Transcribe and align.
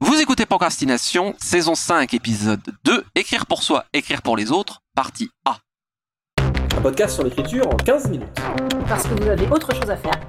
Vous 0.00 0.20
écoutez 0.20 0.46
Procrastination, 0.46 1.34
saison 1.38 1.74
5, 1.74 2.14
épisode 2.14 2.60
2, 2.84 3.04
Écrire 3.16 3.46
pour 3.46 3.64
soi, 3.64 3.84
écrire 3.92 4.22
pour 4.22 4.36
les 4.36 4.52
autres, 4.52 4.80
partie 4.94 5.28
A. 5.44 5.58
Un 6.76 6.80
podcast 6.80 7.14
sur 7.16 7.24
l'écriture 7.24 7.66
en 7.66 7.74
15 7.76 8.08
minutes. 8.08 8.28
Parce 8.88 9.02
que 9.08 9.20
vous 9.20 9.28
avez 9.28 9.48
autre 9.48 9.74
chose 9.74 9.90
à 9.90 9.96
faire 9.96 10.20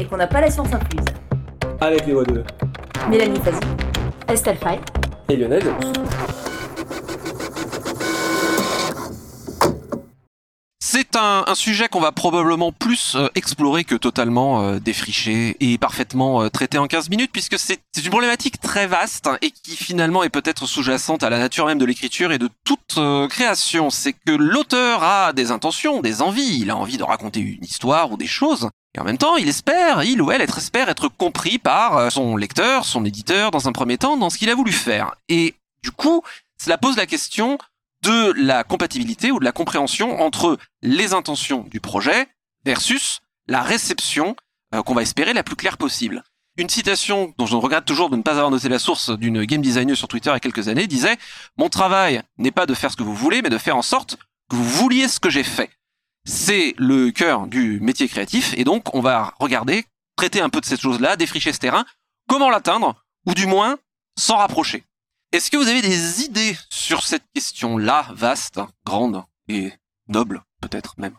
et 0.00 0.06
qu'on 0.06 0.16
n'a 0.16 0.26
pas 0.26 0.40
la 0.40 0.50
science 0.50 0.72
incluse. 0.72 1.04
Avec 1.80 2.04
les 2.04 2.14
voix 2.14 2.24
de 2.24 2.42
Mélanie 3.08 3.38
Fazi, 3.40 3.60
Estelle 4.26 4.58
Fay, 4.58 4.80
et 5.28 5.36
Lionel 5.36 5.62
Delous. 5.62 6.51
C'est 10.84 11.14
un, 11.14 11.44
sujet 11.54 11.86
qu'on 11.86 12.00
va 12.00 12.10
probablement 12.10 12.72
plus 12.72 13.14
euh, 13.14 13.28
explorer 13.36 13.84
que 13.84 13.94
totalement 13.94 14.64
euh, 14.64 14.80
défricher 14.80 15.56
et 15.60 15.78
parfaitement 15.78 16.42
euh, 16.42 16.48
traiter 16.48 16.76
en 16.76 16.88
15 16.88 17.08
minutes 17.08 17.30
puisque 17.32 17.56
c'est 17.56 17.78
c'est 17.92 18.02
une 18.02 18.10
problématique 18.10 18.60
très 18.60 18.88
vaste 18.88 19.28
hein, 19.28 19.38
et 19.42 19.52
qui 19.52 19.76
finalement 19.76 20.24
est 20.24 20.28
peut-être 20.28 20.66
sous-jacente 20.66 21.22
à 21.22 21.30
la 21.30 21.38
nature 21.38 21.66
même 21.66 21.78
de 21.78 21.84
l'écriture 21.84 22.32
et 22.32 22.38
de 22.38 22.48
toute 22.64 22.96
euh, 22.98 23.28
création. 23.28 23.90
C'est 23.90 24.12
que 24.12 24.32
l'auteur 24.32 25.04
a 25.04 25.32
des 25.32 25.52
intentions, 25.52 26.00
des 26.00 26.20
envies, 26.20 26.58
il 26.62 26.70
a 26.70 26.76
envie 26.76 26.96
de 26.96 27.04
raconter 27.04 27.38
une 27.38 27.62
histoire 27.62 28.10
ou 28.10 28.16
des 28.16 28.26
choses. 28.26 28.68
Et 28.96 29.00
en 29.00 29.04
même 29.04 29.18
temps, 29.18 29.36
il 29.36 29.48
espère, 29.48 30.02
il 30.02 30.20
ou 30.20 30.32
elle 30.32 30.42
être 30.42 30.58
espère 30.58 30.88
être 30.88 31.08
compris 31.08 31.58
par 31.58 31.96
euh, 31.96 32.10
son 32.10 32.36
lecteur, 32.36 32.86
son 32.86 33.04
éditeur 33.04 33.52
dans 33.52 33.68
un 33.68 33.72
premier 33.72 33.98
temps 33.98 34.16
dans 34.16 34.30
ce 34.30 34.38
qu'il 34.38 34.50
a 34.50 34.56
voulu 34.56 34.72
faire. 34.72 35.14
Et 35.28 35.54
du 35.84 35.92
coup, 35.92 36.22
cela 36.60 36.76
pose 36.76 36.96
la 36.96 37.06
question 37.06 37.56
de 38.02 38.32
la 38.36 38.64
compatibilité 38.64 39.30
ou 39.30 39.38
de 39.38 39.44
la 39.44 39.52
compréhension 39.52 40.20
entre 40.20 40.58
les 40.82 41.14
intentions 41.14 41.64
du 41.70 41.80
projet 41.80 42.28
versus 42.64 43.20
la 43.46 43.62
réception 43.62 44.36
euh, 44.74 44.82
qu'on 44.82 44.94
va 44.94 45.02
espérer 45.02 45.32
la 45.32 45.42
plus 45.42 45.56
claire 45.56 45.78
possible. 45.78 46.22
Une 46.58 46.68
citation 46.68 47.32
dont 47.38 47.46
je 47.46 47.56
regrette 47.56 47.86
toujours 47.86 48.10
de 48.10 48.16
ne 48.16 48.22
pas 48.22 48.32
avoir 48.32 48.50
noté 48.50 48.68
la 48.68 48.78
source 48.78 49.10
d'une 49.10 49.44
game 49.44 49.62
designer 49.62 49.96
sur 49.96 50.08
Twitter 50.08 50.30
il 50.30 50.34
y 50.34 50.36
a 50.36 50.40
quelques 50.40 50.68
années 50.68 50.86
disait 50.86 51.16
Mon 51.56 51.70
travail 51.70 52.22
n'est 52.36 52.50
pas 52.50 52.66
de 52.66 52.74
faire 52.74 52.90
ce 52.90 52.96
que 52.96 53.02
vous 53.02 53.14
voulez, 53.14 53.40
mais 53.40 53.48
de 53.48 53.58
faire 53.58 53.76
en 53.76 53.82
sorte 53.82 54.18
que 54.50 54.56
vous 54.56 54.64
vouliez 54.64 55.08
ce 55.08 55.18
que 55.18 55.30
j'ai 55.30 55.44
fait. 55.44 55.70
C'est 56.24 56.74
le 56.76 57.10
cœur 57.10 57.46
du 57.46 57.80
métier 57.80 58.06
créatif, 58.06 58.54
et 58.56 58.64
donc 58.64 58.94
on 58.94 59.00
va 59.00 59.34
regarder, 59.40 59.86
traiter 60.16 60.40
un 60.40 60.50
peu 60.50 60.60
de 60.60 60.66
cette 60.66 60.80
chose-là, 60.80 61.16
défricher 61.16 61.52
ce 61.52 61.58
terrain, 61.58 61.86
comment 62.28 62.50
l'atteindre, 62.50 62.96
ou 63.26 63.32
du 63.32 63.46
moins 63.46 63.78
s'en 64.18 64.36
rapprocher. 64.36 64.84
Est-ce 65.32 65.50
que 65.50 65.56
vous 65.56 65.68
avez 65.68 65.80
des 65.80 66.22
idées 66.24 66.56
sur 66.68 67.04
cette 67.04 67.22
question-là, 67.34 68.06
vaste, 68.12 68.60
grande 68.84 69.24
et 69.48 69.72
noble, 70.06 70.42
peut-être 70.60 70.94
même? 70.98 71.16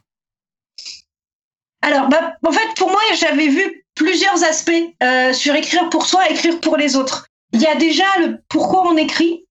Alors, 1.81 2.09
bah, 2.09 2.35
en 2.45 2.51
fait, 2.51 2.75
pour 2.77 2.91
moi, 2.91 3.01
j'avais 3.19 3.47
vu 3.47 3.85
plusieurs 3.95 4.43
aspects 4.43 4.71
euh, 5.01 5.33
sur 5.33 5.55
écrire 5.55 5.89
pour 5.89 6.05
soi, 6.05 6.29
écrire 6.29 6.61
pour 6.61 6.77
les 6.77 6.95
autres. 6.95 7.25
Il 7.53 7.61
y 7.61 7.65
a 7.65 7.75
déjà 7.75 8.05
le 8.19 8.39
pourquoi 8.49 8.87
on 8.87 8.97
écrit, 8.97 9.47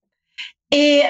et 0.70 1.02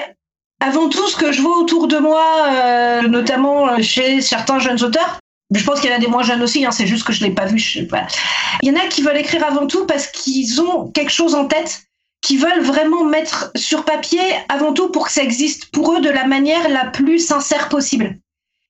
avant 0.59 0.89
tout, 0.89 1.07
ce 1.07 1.15
que 1.15 1.31
je 1.31 1.41
vois 1.41 1.57
autour 1.57 1.87
de 1.87 1.97
moi, 1.97 2.47
euh, 2.47 3.01
notamment 3.03 3.81
chez 3.81 4.21
certains 4.21 4.59
jeunes 4.59 4.83
auteurs, 4.83 5.19
je 5.53 5.63
pense 5.63 5.79
qu'il 5.79 5.91
y 5.91 5.93
en 5.93 5.97
a 5.97 5.99
des 5.99 6.07
moins 6.07 6.23
jeunes 6.23 6.41
aussi, 6.41 6.65
hein, 6.65 6.71
c'est 6.71 6.87
juste 6.87 7.05
que 7.05 7.13
je 7.13 7.23
l'ai 7.23 7.31
pas 7.31 7.45
vu. 7.45 7.59
Il 7.59 8.67
y 8.67 8.71
en 8.71 8.75
a 8.75 8.87
qui 8.87 9.03
veulent 9.03 9.17
écrire 9.17 9.45
avant 9.45 9.67
tout 9.67 9.85
parce 9.85 10.07
qu'ils 10.07 10.59
ont 10.61 10.89
quelque 10.89 11.11
chose 11.11 11.35
en 11.35 11.45
tête, 11.47 11.83
qui 12.23 12.37
veulent 12.37 12.63
vraiment 12.63 13.03
mettre 13.03 13.51
sur 13.55 13.85
papier 13.85 14.21
avant 14.49 14.73
tout 14.73 14.89
pour 14.89 15.07
que 15.07 15.11
ça 15.11 15.21
existe 15.21 15.65
pour 15.71 15.93
eux 15.93 16.01
de 16.01 16.09
la 16.09 16.25
manière 16.25 16.69
la 16.69 16.85
plus 16.85 17.19
sincère 17.19 17.69
possible. 17.69 18.17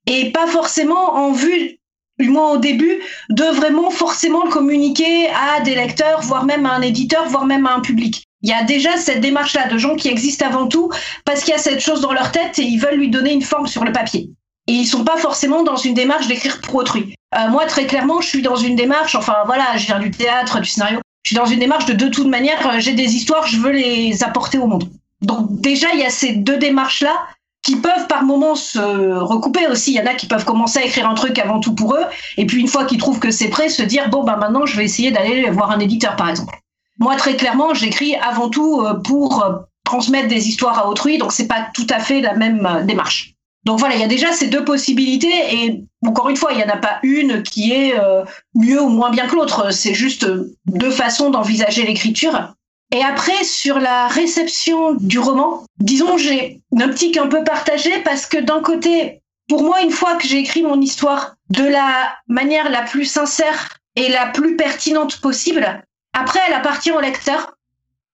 Et 0.08 0.32
pas 0.32 0.48
forcément 0.48 1.16
en 1.16 1.32
vue, 1.32 1.78
du 2.20 2.30
moins 2.30 2.52
au 2.52 2.58
début, 2.58 3.00
de 3.30 3.44
vraiment 3.44 3.92
forcément 3.92 4.44
le 4.44 4.50
communiquer 4.50 5.30
à 5.30 5.62
des 5.62 5.76
lecteurs, 5.76 6.22
voire 6.22 6.46
même 6.46 6.66
à 6.66 6.74
un 6.74 6.81
éditeur, 6.81 7.30
voire 7.30 7.46
même 7.46 7.68
à 7.68 7.76
un 7.76 7.80
public. 7.80 8.26
Il 8.42 8.50
y 8.50 8.54
a 8.54 8.64
déjà 8.64 8.98
cette 8.98 9.22
démarche-là 9.22 9.68
de 9.68 9.78
gens 9.78 9.96
qui 9.96 10.09
existent 10.09 10.46
avant 10.46 10.68
tout 10.68 10.92
parce 11.24 11.42
qu'il 11.42 11.52
y 11.52 11.56
a 11.56 11.59
cette 11.59 11.80
chose 11.80 12.02
dans 12.02 12.12
leur 12.12 12.31
tête 12.31 12.59
et 12.59 12.64
ils 12.64 12.80
veulent 12.80 12.98
lui 12.98 13.09
donner 13.09 13.31
une 13.31 13.44
forme 13.44 13.68
sur 13.68 13.86
le 13.86 13.94
papier. 13.94 14.30
Et 14.68 14.74
ils 14.74 14.86
sont 14.86 15.04
pas 15.04 15.18
forcément 15.18 15.64
dans 15.64 15.78
une 15.78 15.94
démarche 15.94 16.28
d'écrire 16.28 16.59
pour 16.59 16.75
autrui. 16.75 17.16
Euh, 17.35 17.50
moi, 17.50 17.66
très 17.66 17.85
clairement, 17.85 18.20
je 18.20 18.28
suis 18.28 18.41
dans 18.41 18.56
une 18.56 18.75
démarche, 18.75 19.16
enfin 19.16 19.38
voilà, 19.46 19.78
je 19.78 19.85
viens 19.85 20.00
du 20.00 20.09
théâtre, 20.09 20.59
du 20.59 20.70
scénario, 20.70 21.00
je 21.23 21.29
suis 21.29 21.35
dans 21.35 21.45
une 21.45 21.59
démarche 21.59 21.85
de 21.85 21.94
de 21.94 22.07
toute 22.09 22.28
manière, 22.28 22.67
euh, 22.67 22.79
j'ai 22.79 22.94
des 22.94 23.16
histoires, 23.16 23.47
je 23.47 23.57
veux 23.57 23.72
les 23.72 24.23
apporter 24.23 24.57
au 24.57 24.67
monde. 24.67 24.89
Donc 25.22 25.47
déjà, 25.61 25.88
il 25.94 26.00
y 26.00 26.06
a 26.06 26.09
ces 26.09 26.34
deux 26.34 26.57
démarches-là 26.57 27.16
qui 27.61 27.78
peuvent 27.78 28.07
par 28.07 28.23
moments 28.23 28.56
se 28.56 28.79
recouper 29.17 29.67
aussi. 29.67 29.94
Il 29.94 29.95
y 29.95 30.01
en 30.01 30.06
a 30.06 30.16
qui 30.16 30.28
peuvent 30.28 30.44
commencer 30.44 30.79
à 30.79 30.84
écrire 30.84 31.09
un 31.09 31.13
truc 31.13 31.39
avant 31.39 31.61
tout 31.61 31.73
pour 31.73 31.95
eux, 31.95 32.03
et 32.38 32.45
puis 32.45 32.59
une 32.59 32.67
fois 32.67 32.84
qu'ils 32.84 32.97
trouvent 32.97 33.19
que 33.19 33.31
c'est 33.31 33.47
prêt, 33.47 33.69
se 33.69 33.84
dire 33.84 34.09
bon 34.09 34.23
ben 34.23 34.35
maintenant 34.35 34.66
je 34.66 34.75
vais 34.75 34.84
essayer 34.84 35.11
d'aller 35.11 35.50
voir 35.50 35.72
un 35.72 35.79
éditeur 35.79 36.17
par 36.17 36.29
exemple. 36.29 36.59
Moi 37.00 37.16
très 37.16 37.38
clairement, 37.38 37.73
j'écris 37.73 38.16
avant 38.16 38.50
tout 38.50 38.81
euh, 38.81 38.95
pour 38.95 39.44
euh, 39.44 39.53
transmettre 39.85 40.28
des 40.28 40.50
histoires 40.50 40.78
à 40.78 40.90
autrui, 40.90 41.17
donc 41.17 41.31
c'est 41.31 41.47
pas 41.47 41.67
tout 41.73 41.88
à 41.90 42.00
fait 42.00 42.19
la 42.19 42.34
même 42.34 42.84
démarche. 42.85 43.33
Donc 43.66 43.79
voilà, 43.79 43.96
il 43.96 44.01
y 44.01 44.03
a 44.03 44.07
déjà 44.07 44.34
ces 44.34 44.47
deux 44.47 44.66
possibilités 44.66 45.31
et 45.51 45.84
encore 46.06 46.29
une 46.29 46.35
fois, 46.35 46.51
il 46.51 46.57
n'y 46.57 46.63
en 46.63 46.69
a 46.69 46.78
pas 46.78 47.00
une 47.01 47.44
qui 47.44 47.72
est 47.72 47.97
euh, 47.97 48.25
mieux 48.56 48.81
ou 48.81 48.90
moins 48.90 49.09
bien 49.09 49.28
que 49.28 49.35
l'autre. 49.35 49.72
C'est 49.72 49.94
juste 49.94 50.25
euh, 50.25 50.53
deux 50.66 50.91
façons 50.91 51.29
d'envisager 51.29 51.84
l'écriture. 51.84 52.53
Et 52.94 53.02
après, 53.02 53.44
sur 53.44 53.79
la 53.79 54.07
réception 54.07 54.94
du 54.94 55.18
roman, 55.18 55.63
disons, 55.79 56.18
j'ai 56.18 56.62
une 56.72 56.84
optique 56.84 57.18
un 57.18 57.28
peu 57.28 57.44
partagée 57.44 58.00
parce 58.03 58.28
que 58.28 58.38
d'un 58.38 58.62
côté, 58.62 59.22
pour 59.47 59.63
moi, 59.63 59.81
une 59.81 59.91
fois 59.91 60.16
que 60.16 60.28
j'ai 60.28 60.38
écrit 60.38 60.62
mon 60.62 60.79
histoire 60.79 61.35
de 61.50 61.63
la 61.63 62.16
manière 62.28 62.69
la 62.69 62.84
plus 62.84 63.06
sincère 63.06 63.69
et 63.96 64.09
la 64.09 64.28
plus 64.28 64.57
pertinente 64.57 65.22
possible, 65.22 65.84
après, 66.13 66.40
elle 66.47 66.53
appartient 66.53 66.91
au 66.91 67.00
lecteur. 67.00 67.53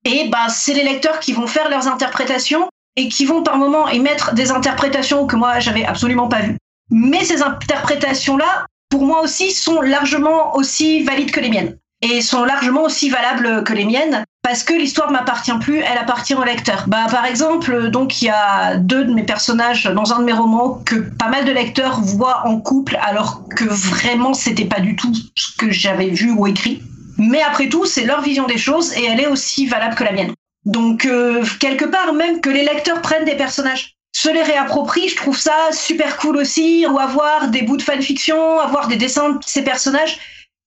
Et 0.05 0.29
ben, 0.29 0.47
c'est 0.47 0.73
les 0.73 0.83
lecteurs 0.83 1.19
qui 1.19 1.33
vont 1.33 1.47
faire 1.47 1.69
leurs 1.69 1.89
interprétations 1.89 2.69
et 2.95 3.09
qui 3.09 3.25
vont 3.25 3.43
par 3.43 3.57
moments 3.57 3.87
émettre 3.87 4.33
des 4.33 4.51
interprétations 4.51 5.27
que 5.27 5.35
moi 5.35 5.59
j'avais 5.59 5.85
absolument 5.85 6.27
pas 6.27 6.41
vues. 6.41 6.57
Mais 6.91 7.23
ces 7.23 7.41
interprétations-là, 7.41 8.65
pour 8.89 9.05
moi 9.05 9.21
aussi, 9.21 9.51
sont 9.51 9.81
largement 9.81 10.55
aussi 10.55 11.03
valides 11.03 11.31
que 11.31 11.39
les 11.39 11.49
miennes 11.49 11.77
et 12.01 12.21
sont 12.21 12.43
largement 12.43 12.83
aussi 12.83 13.09
valables 13.09 13.63
que 13.63 13.73
les 13.73 13.85
miennes 13.85 14.23
parce 14.41 14.63
que 14.63 14.73
l'histoire 14.73 15.11
m'appartient 15.11 15.57
plus, 15.59 15.79
elle 15.79 15.97
appartient 15.97 16.33
au 16.33 16.43
lecteur. 16.43 16.85
Bah 16.87 17.07
par 17.11 17.25
exemple, 17.25 17.89
donc 17.89 18.21
il 18.21 18.25
y 18.25 18.29
a 18.29 18.77
deux 18.77 19.03
de 19.03 19.13
mes 19.13 19.23
personnages 19.23 19.83
dans 19.83 20.13
un 20.13 20.19
de 20.19 20.23
mes 20.23 20.33
romans 20.33 20.81
que 20.85 20.95
pas 20.95 21.27
mal 21.27 21.45
de 21.45 21.51
lecteurs 21.51 21.99
voient 22.01 22.47
en 22.47 22.59
couple 22.59 22.97
alors 23.01 23.47
que 23.49 23.65
vraiment 23.65 24.33
c'était 24.33 24.65
pas 24.65 24.79
du 24.79 24.95
tout 24.95 25.13
ce 25.35 25.55
que 25.57 25.69
j'avais 25.71 26.09
vu 26.09 26.31
ou 26.31 26.47
écrit. 26.47 26.81
Mais 27.17 27.41
après 27.41 27.67
tout, 27.67 27.85
c'est 27.85 28.05
leur 28.05 28.21
vision 28.21 28.47
des 28.47 28.57
choses 28.57 28.93
et 28.93 29.05
elle 29.05 29.19
est 29.19 29.27
aussi 29.27 29.67
valable 29.67 29.95
que 29.95 30.05
la 30.05 30.13
mienne. 30.13 30.33
Donc 30.69 31.05
euh, 31.05 31.43
quelque 31.59 31.85
part 31.85 32.13
même 32.13 32.41
que 32.41 32.49
les 32.51 32.63
lecteurs 32.63 33.01
prennent 33.01 33.25
des 33.25 33.35
personnages, 33.35 33.95
se 34.15 34.29
les 34.29 34.43
réapproprient, 34.43 35.09
je 35.09 35.15
trouve 35.15 35.37
ça 35.37 35.71
super 35.71 36.17
cool 36.17 36.37
aussi, 36.37 36.85
ou 36.87 36.99
avoir 36.99 37.47
des 37.47 37.63
bouts 37.63 37.77
de 37.77 37.81
fanfiction, 37.81 38.59
avoir 38.59 38.87
des 38.87 38.95
dessins 38.95 39.31
de 39.31 39.39
ces 39.43 39.63
personnages 39.63 40.19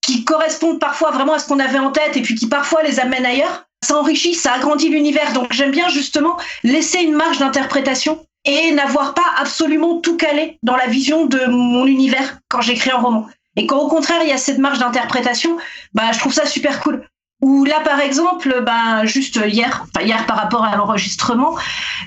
qui 0.04 0.24
correspondent 0.24 0.80
parfois 0.80 1.12
vraiment 1.12 1.34
à 1.34 1.38
ce 1.38 1.46
qu'on 1.46 1.60
avait 1.60 1.78
en 1.78 1.92
tête 1.92 2.16
et 2.16 2.22
puis 2.22 2.34
qui 2.34 2.48
parfois 2.48 2.82
les 2.82 2.98
amènent 2.98 3.24
ailleurs. 3.24 3.68
Ça 3.84 3.96
enrichit, 3.96 4.34
ça 4.34 4.54
agrandit 4.54 4.88
l'univers. 4.88 5.32
Donc 5.34 5.52
j'aime 5.52 5.70
bien 5.70 5.88
justement 5.88 6.36
laisser 6.64 6.98
une 6.98 7.14
marge 7.14 7.38
d'interprétation 7.38 8.26
et 8.44 8.72
n'avoir 8.72 9.14
pas 9.14 9.22
absolument 9.38 10.00
tout 10.00 10.16
calé 10.16 10.58
dans 10.64 10.74
la 10.74 10.88
vision 10.88 11.26
de 11.26 11.46
mon 11.46 11.86
univers 11.86 12.38
quand 12.48 12.60
j'écris 12.60 12.90
un 12.90 12.98
roman. 12.98 13.28
Et 13.54 13.66
quand 13.66 13.78
au 13.78 13.88
contraire 13.88 14.18
il 14.22 14.30
y 14.30 14.32
a 14.32 14.38
cette 14.38 14.58
marge 14.58 14.80
d'interprétation, 14.80 15.58
bah 15.94 16.10
je 16.12 16.18
trouve 16.18 16.32
ça 16.32 16.44
super 16.44 16.80
cool. 16.80 17.06
Ou 17.42 17.64
là, 17.64 17.80
par 17.80 18.00
exemple, 18.00 18.62
ben, 18.64 19.04
juste 19.04 19.40
hier, 19.44 19.84
hier 20.00 20.26
par 20.26 20.36
rapport 20.36 20.64
à 20.64 20.76
l'enregistrement, 20.76 21.56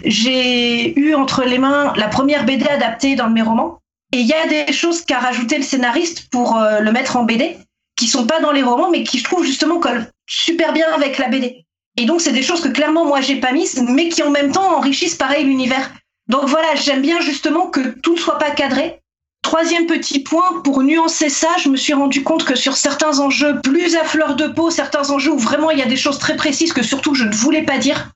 j'ai 0.03 0.97
eu 0.97 1.13
entre 1.13 1.43
les 1.43 1.59
mains 1.59 1.93
la 1.97 2.07
première 2.07 2.45
BD 2.45 2.65
adaptée 2.65 3.15
dans 3.15 3.29
mes 3.29 3.41
romans. 3.41 3.79
Et 4.13 4.19
il 4.19 4.27
y 4.27 4.33
a 4.33 4.47
des 4.47 4.71
choses 4.71 5.03
qu'a 5.03 5.19
rajouté 5.19 5.57
le 5.57 5.63
scénariste 5.63 6.29
pour 6.29 6.57
euh, 6.57 6.79
le 6.79 6.91
mettre 6.93 7.17
en 7.17 7.23
BD, 7.23 7.57
qui 7.97 8.07
sont 8.07 8.25
pas 8.25 8.39
dans 8.39 8.53
les 8.53 8.63
romans, 8.63 8.89
mais 8.89 9.03
qui 9.03 9.19
je 9.19 9.25
trouve 9.25 9.43
justement 9.43 9.79
collent 9.79 10.09
super 10.25 10.71
bien 10.71 10.87
avec 10.93 11.17
la 11.17 11.27
BD. 11.27 11.65
Et 11.97 12.05
donc 12.05 12.21
c'est 12.21 12.31
des 12.31 12.41
choses 12.41 12.61
que 12.61 12.69
clairement 12.69 13.05
moi 13.05 13.19
j'ai 13.19 13.37
pas 13.37 13.51
mises, 13.51 13.83
mais 13.87 14.07
qui 14.07 14.23
en 14.23 14.31
même 14.31 14.51
temps 14.51 14.77
enrichissent 14.77 15.15
pareil 15.15 15.43
l'univers. 15.43 15.91
Donc 16.27 16.45
voilà, 16.45 16.75
j'aime 16.75 17.01
bien 17.01 17.19
justement 17.19 17.67
que 17.67 17.81
tout 17.99 18.13
ne 18.13 18.19
soit 18.19 18.37
pas 18.37 18.51
cadré, 18.51 19.01
Troisième 19.45 19.85
petit 19.85 20.21
point, 20.21 20.61
pour 20.63 20.81
nuancer 20.81 21.29
ça, 21.29 21.49
je 21.63 21.69
me 21.69 21.77
suis 21.77 21.93
rendu 21.93 22.23
compte 22.23 22.45
que 22.45 22.55
sur 22.55 22.75
certains 22.75 23.19
enjeux 23.19 23.61
plus 23.61 23.95
à 23.95 24.03
fleur 24.03 24.35
de 24.35 24.47
peau, 24.47 24.71
certains 24.71 25.11
enjeux 25.11 25.33
où 25.33 25.37
vraiment 25.37 25.69
il 25.69 25.77
y 25.77 25.83
a 25.83 25.85
des 25.85 25.97
choses 25.97 26.17
très 26.17 26.35
précises 26.35 26.73
que 26.73 26.81
surtout 26.81 27.13
je 27.13 27.25
ne 27.25 27.31
voulais 27.31 27.61
pas 27.61 27.77
dire. 27.77 28.09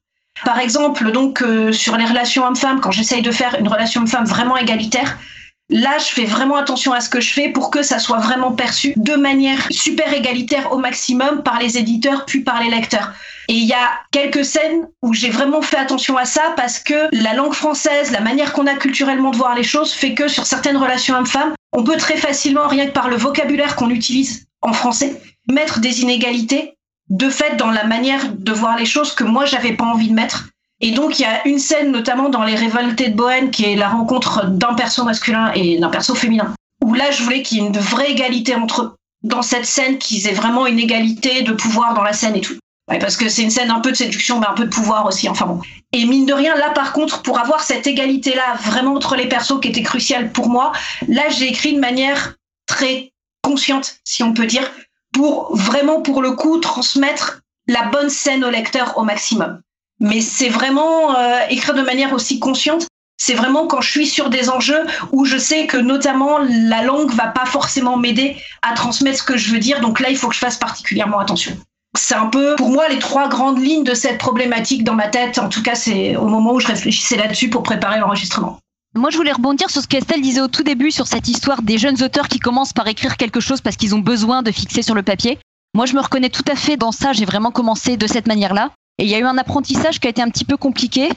Par 0.43 0.57
exemple, 0.57 1.11
donc 1.11 1.43
euh, 1.43 1.71
sur 1.71 1.97
les 1.97 2.05
relations 2.05 2.47
hommes-femmes, 2.47 2.81
quand 2.81 2.89
j'essaye 2.89 3.21
de 3.21 3.29
faire 3.29 3.55
une 3.59 3.67
relation 3.67 4.01
homme-femme 4.01 4.25
vraiment 4.25 4.57
égalitaire, 4.57 5.19
là 5.69 5.97
je 5.97 6.13
fais 6.13 6.25
vraiment 6.25 6.55
attention 6.55 6.93
à 6.93 7.01
ce 7.01 7.09
que 7.09 7.21
je 7.21 7.33
fais 7.33 7.49
pour 7.49 7.71
que 7.71 7.83
ça 7.83 7.99
soit 7.99 8.19
vraiment 8.19 8.51
perçu 8.51 8.93
de 8.95 9.15
manière 9.15 9.67
super 9.71 10.13
égalitaire 10.13 10.71
au 10.71 10.77
maximum 10.77 11.43
par 11.43 11.59
les 11.59 11.77
éditeurs 11.77 12.25
puis 12.25 12.41
par 12.41 12.61
les 12.61 12.69
lecteurs. 12.69 13.13
Et 13.47 13.53
il 13.53 13.65
y 13.65 13.73
a 13.73 13.89
quelques 14.11 14.45
scènes 14.45 14.87
où 15.01 15.13
j'ai 15.13 15.29
vraiment 15.31 15.61
fait 15.61 15.77
attention 15.77 16.17
à 16.17 16.25
ça 16.25 16.53
parce 16.55 16.79
que 16.79 17.09
la 17.11 17.33
langue 17.33 17.53
française, 17.53 18.11
la 18.11 18.21
manière 18.21 18.53
qu'on 18.53 18.67
a 18.67 18.75
culturellement 18.75 19.31
de 19.31 19.37
voir 19.37 19.55
les 19.55 19.63
choses 19.63 19.91
fait 19.91 20.13
que 20.13 20.27
sur 20.27 20.45
certaines 20.45 20.77
relations 20.77 21.15
hommes-femmes, 21.15 21.53
on 21.73 21.83
peut 21.83 21.97
très 21.97 22.17
facilement, 22.17 22.67
rien 22.67 22.85
que 22.85 22.91
par 22.91 23.09
le 23.09 23.15
vocabulaire 23.15 23.75
qu'on 23.75 23.89
utilise 23.89 24.45
en 24.61 24.73
français, 24.73 25.19
mettre 25.49 25.79
des 25.79 26.01
inégalités 26.01 26.75
de 27.09 27.29
fait 27.29 27.55
dans 27.55 27.71
la 27.71 27.85
manière 27.85 28.33
de 28.33 28.51
voir 28.51 28.77
les 28.77 28.85
choses 28.85 29.13
que 29.13 29.23
moi 29.23 29.45
j'avais 29.45 29.73
pas 29.73 29.85
envie 29.85 30.09
de 30.09 30.13
mettre. 30.13 30.49
Et 30.81 30.91
donc 30.91 31.19
il 31.19 31.23
y 31.23 31.25
a 31.25 31.45
une 31.47 31.59
scène 31.59 31.91
notamment 31.91 32.29
dans 32.29 32.43
Les 32.43 32.55
Révoltés 32.55 33.09
de 33.09 33.15
Bohème 33.15 33.51
qui 33.51 33.65
est 33.65 33.75
la 33.75 33.89
rencontre 33.89 34.45
d'un 34.47 34.73
perso 34.73 35.03
masculin 35.03 35.51
et 35.53 35.77
d'un 35.77 35.89
perso 35.89 36.15
féminin. 36.15 36.53
Où 36.83 36.93
là 36.93 37.11
je 37.11 37.23
voulais 37.23 37.41
qu'il 37.41 37.57
y 37.57 37.61
ait 37.61 37.67
une 37.67 37.77
vraie 37.77 38.11
égalité 38.11 38.55
entre 38.55 38.81
eux. 38.81 38.95
Dans 39.21 39.41
cette 39.41 39.65
scène, 39.65 39.97
qu'ils 39.97 40.27
aient 40.27 40.33
vraiment 40.33 40.65
une 40.65 40.79
égalité 40.79 41.41
de 41.41 41.51
pouvoir 41.51 41.93
dans 41.93 42.03
la 42.03 42.13
scène 42.13 42.37
et 42.37 42.41
tout. 42.41 42.57
Parce 42.87 43.17
que 43.17 43.27
c'est 43.27 43.43
une 43.43 43.51
scène 43.51 43.69
un 43.69 43.81
peu 43.81 43.91
de 43.91 43.97
séduction, 43.97 44.39
mais 44.39 44.47
un 44.47 44.53
peu 44.53 44.63
de 44.63 44.69
pouvoir 44.69 45.05
aussi. 45.05 45.27
Enfin 45.27 45.45
bon. 45.45 45.61
Et 45.91 46.05
mine 46.05 46.25
de 46.25 46.33
rien, 46.33 46.55
là 46.55 46.69
par 46.69 46.93
contre, 46.93 47.21
pour 47.21 47.37
avoir 47.37 47.61
cette 47.61 47.85
égalité-là 47.85 48.55
vraiment 48.63 48.93
entre 48.93 49.17
les 49.17 49.27
persos 49.27 49.59
qui 49.59 49.67
était 49.67 49.83
cruciale 49.83 50.31
pour 50.31 50.49
moi, 50.49 50.71
là 51.07 51.27
j'ai 51.29 51.49
écrit 51.49 51.73
de 51.73 51.79
manière 51.79 52.35
très 52.65 53.11
consciente, 53.43 53.97
si 54.05 54.23
on 54.23 54.33
peut 54.33 54.45
dire, 54.45 54.71
pour 55.11 55.55
vraiment 55.55 56.01
pour 56.01 56.21
le 56.21 56.31
coup 56.31 56.57
transmettre 56.59 57.41
la 57.67 57.83
bonne 57.83 58.09
scène 58.09 58.45
au 58.45 58.49
lecteur 58.49 58.97
au 58.97 59.03
maximum. 59.03 59.61
Mais 59.99 60.21
c'est 60.21 60.49
vraiment 60.49 61.15
euh, 61.15 61.39
écrire 61.49 61.75
de 61.75 61.81
manière 61.81 62.13
aussi 62.13 62.39
consciente. 62.39 62.87
C'est 63.17 63.33
vraiment 63.33 63.67
quand 63.67 63.81
je 63.81 63.89
suis 63.89 64.07
sur 64.07 64.29
des 64.29 64.49
enjeux 64.49 64.85
où 65.11 65.25
je 65.25 65.37
sais 65.37 65.67
que 65.67 65.75
notamment 65.75 66.37
la 66.39 66.83
langue 66.83 67.11
va 67.11 67.27
pas 67.27 67.45
forcément 67.45 67.97
m'aider 67.97 68.37
à 68.61 68.73
transmettre 68.73 69.19
ce 69.19 69.23
que 69.23 69.35
je 69.35 69.51
veux 69.51 69.59
dire. 69.59 69.81
Donc 69.81 69.99
là, 69.99 70.09
il 70.09 70.15
faut 70.15 70.29
que 70.29 70.35
je 70.35 70.39
fasse 70.39 70.57
particulièrement 70.57 71.19
attention. 71.19 71.51
C'est 71.97 72.15
un 72.15 72.27
peu 72.27 72.55
pour 72.55 72.69
moi 72.69 72.87
les 72.87 72.99
trois 72.99 73.27
grandes 73.27 73.59
lignes 73.59 73.83
de 73.83 73.93
cette 73.93 74.19
problématique 74.19 74.85
dans 74.85 74.93
ma 74.93 75.07
tête. 75.09 75.37
En 75.37 75.49
tout 75.49 75.61
cas, 75.61 75.75
c'est 75.75 76.15
au 76.15 76.27
moment 76.27 76.53
où 76.53 76.59
je 76.59 76.67
réfléchissais 76.67 77.17
là-dessus 77.17 77.49
pour 77.49 77.63
préparer 77.63 77.99
l'enregistrement. 77.99 78.59
Moi, 78.95 79.09
je 79.11 79.17
voulais 79.17 79.33
rebondir 79.33 79.69
sur 79.69 79.81
ce 79.81 79.87
qu'Estelle 79.87 80.21
disait 80.21 80.41
au 80.41 80.47
tout 80.47 80.63
début 80.63 80.91
sur 80.91 81.05
cette 81.05 81.27
histoire 81.27 81.61
des 81.61 81.77
jeunes 81.77 82.01
auteurs 82.01 82.27
qui 82.27 82.39
commencent 82.39 82.73
par 82.73 82.87
écrire 82.87 83.17
quelque 83.17 83.39
chose 83.39 83.61
parce 83.61 83.75
qu'ils 83.75 83.93
ont 83.95 83.99
besoin 83.99 84.43
de 84.43 84.51
fixer 84.51 84.81
sur 84.81 84.95
le 84.95 85.03
papier. 85.03 85.37
Moi, 85.75 85.85
je 85.85 85.93
me 85.93 86.01
reconnais 86.01 86.29
tout 86.29 86.45
à 86.51 86.55
fait 86.55 86.77
dans 86.77 86.91
ça. 86.91 87.13
J'ai 87.13 87.25
vraiment 87.25 87.51
commencé 87.51 87.97
de 87.97 88.07
cette 88.07 88.27
manière-là. 88.27 88.71
Et 88.99 89.05
il 89.05 89.09
y 89.09 89.15
a 89.15 89.19
eu 89.19 89.25
un 89.25 89.37
apprentissage 89.37 89.99
qui 89.99 90.07
a 90.07 90.09
été 90.09 90.21
un 90.21 90.29
petit 90.29 90.45
peu 90.45 90.57
compliqué. 90.57 91.09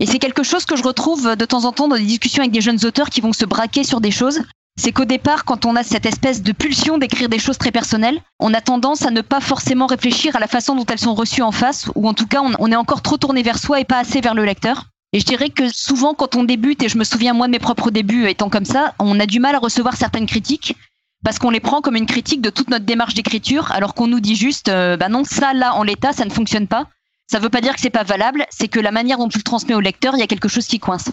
Et 0.00 0.06
c'est 0.06 0.18
quelque 0.18 0.42
chose 0.42 0.64
que 0.64 0.76
je 0.76 0.82
retrouve 0.82 1.36
de 1.36 1.44
temps 1.44 1.64
en 1.64 1.72
temps 1.72 1.88
dans 1.88 1.96
des 1.96 2.02
discussions 2.02 2.42
avec 2.42 2.52
des 2.52 2.60
jeunes 2.60 2.84
auteurs 2.84 3.10
qui 3.10 3.20
vont 3.20 3.32
se 3.32 3.44
braquer 3.44 3.84
sur 3.84 4.00
des 4.00 4.10
choses. 4.10 4.42
C'est 4.76 4.92
qu'au 4.92 5.04
départ, 5.04 5.44
quand 5.44 5.64
on 5.64 5.76
a 5.76 5.82
cette 5.82 6.06
espèce 6.06 6.42
de 6.42 6.52
pulsion 6.52 6.98
d'écrire 6.98 7.28
des 7.28 7.38
choses 7.38 7.58
très 7.58 7.72
personnelles, 7.72 8.20
on 8.38 8.54
a 8.54 8.60
tendance 8.60 9.02
à 9.06 9.10
ne 9.10 9.20
pas 9.20 9.40
forcément 9.40 9.86
réfléchir 9.86 10.36
à 10.36 10.40
la 10.40 10.46
façon 10.46 10.74
dont 10.74 10.86
elles 10.86 10.98
sont 10.98 11.14
reçues 11.14 11.42
en 11.42 11.50
face, 11.52 11.90
ou 11.94 12.08
en 12.08 12.14
tout 12.14 12.26
cas, 12.26 12.42
on 12.42 12.72
est 12.72 12.76
encore 12.76 13.02
trop 13.02 13.16
tourné 13.16 13.42
vers 13.42 13.58
soi 13.58 13.80
et 13.80 13.84
pas 13.84 13.98
assez 13.98 14.20
vers 14.20 14.34
le 14.34 14.44
lecteur. 14.44 14.84
Et 15.12 15.20
je 15.20 15.24
dirais 15.24 15.48
que 15.48 15.68
souvent, 15.68 16.14
quand 16.14 16.36
on 16.36 16.44
débute, 16.44 16.82
et 16.82 16.88
je 16.88 16.98
me 16.98 17.04
souviens 17.04 17.32
moi 17.32 17.46
de 17.46 17.52
mes 17.52 17.58
propres 17.58 17.90
débuts 17.90 18.28
étant 18.28 18.50
comme 18.50 18.64
ça, 18.64 18.94
on 18.98 19.18
a 19.18 19.26
du 19.26 19.40
mal 19.40 19.54
à 19.54 19.58
recevoir 19.58 19.96
certaines 19.96 20.26
critiques 20.26 20.76
parce 21.24 21.38
qu'on 21.38 21.50
les 21.50 21.60
prend 21.60 21.80
comme 21.80 21.96
une 21.96 22.06
critique 22.06 22.40
de 22.40 22.50
toute 22.50 22.70
notre 22.70 22.84
démarche 22.84 23.14
d'écriture, 23.14 23.72
alors 23.72 23.94
qu'on 23.94 24.06
nous 24.06 24.20
dit 24.20 24.36
juste, 24.36 24.68
euh, 24.68 24.96
bah 24.96 25.08
non, 25.08 25.24
ça 25.24 25.52
là 25.52 25.74
en 25.74 25.82
l'état, 25.82 26.12
ça 26.12 26.24
ne 26.24 26.30
fonctionne 26.30 26.68
pas. 26.68 26.86
Ça 27.30 27.38
veut 27.38 27.50
pas 27.50 27.60
dire 27.60 27.74
que 27.74 27.80
c'est 27.80 27.90
pas 27.90 28.04
valable, 28.04 28.46
c'est 28.50 28.68
que 28.68 28.80
la 28.80 28.90
manière 28.90 29.18
dont 29.18 29.28
tu 29.28 29.38
le 29.38 29.44
transmets 29.44 29.74
au 29.74 29.80
lecteur, 29.80 30.14
il 30.14 30.20
y 30.20 30.22
a 30.22 30.26
quelque 30.26 30.48
chose 30.48 30.66
qui 30.66 30.78
coince. 30.78 31.10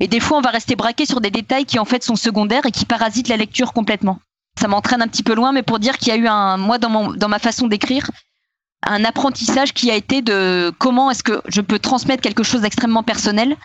Et 0.00 0.08
des 0.08 0.20
fois, 0.20 0.38
on 0.38 0.40
va 0.40 0.50
rester 0.50 0.74
braqué 0.74 1.04
sur 1.04 1.20
des 1.20 1.30
détails 1.30 1.66
qui 1.66 1.78
en 1.78 1.84
fait 1.84 2.02
sont 2.02 2.16
secondaires 2.16 2.64
et 2.64 2.72
qui 2.72 2.86
parasitent 2.86 3.28
la 3.28 3.36
lecture 3.36 3.72
complètement. 3.72 4.18
Ça 4.58 4.68
m'entraîne 4.68 5.02
un 5.02 5.08
petit 5.08 5.22
peu 5.22 5.34
loin, 5.34 5.52
mais 5.52 5.62
pour 5.62 5.78
dire 5.78 5.98
qu'il 5.98 6.08
y 6.08 6.12
a 6.12 6.16
eu 6.16 6.26
un, 6.26 6.56
moi 6.56 6.78
dans 6.78 7.28
ma 7.28 7.38
façon 7.38 7.66
d'écrire, 7.66 8.10
un 8.86 9.04
apprentissage 9.04 9.74
qui 9.74 9.90
a 9.90 9.94
été 9.94 10.22
de 10.22 10.72
comment 10.78 11.10
est-ce 11.10 11.22
que 11.22 11.42
je 11.48 11.60
peux 11.60 11.78
transmettre 11.78 12.22
quelque 12.22 12.42
chose 12.42 12.62
d'extrêmement 12.62 13.02
personnel 13.02 13.56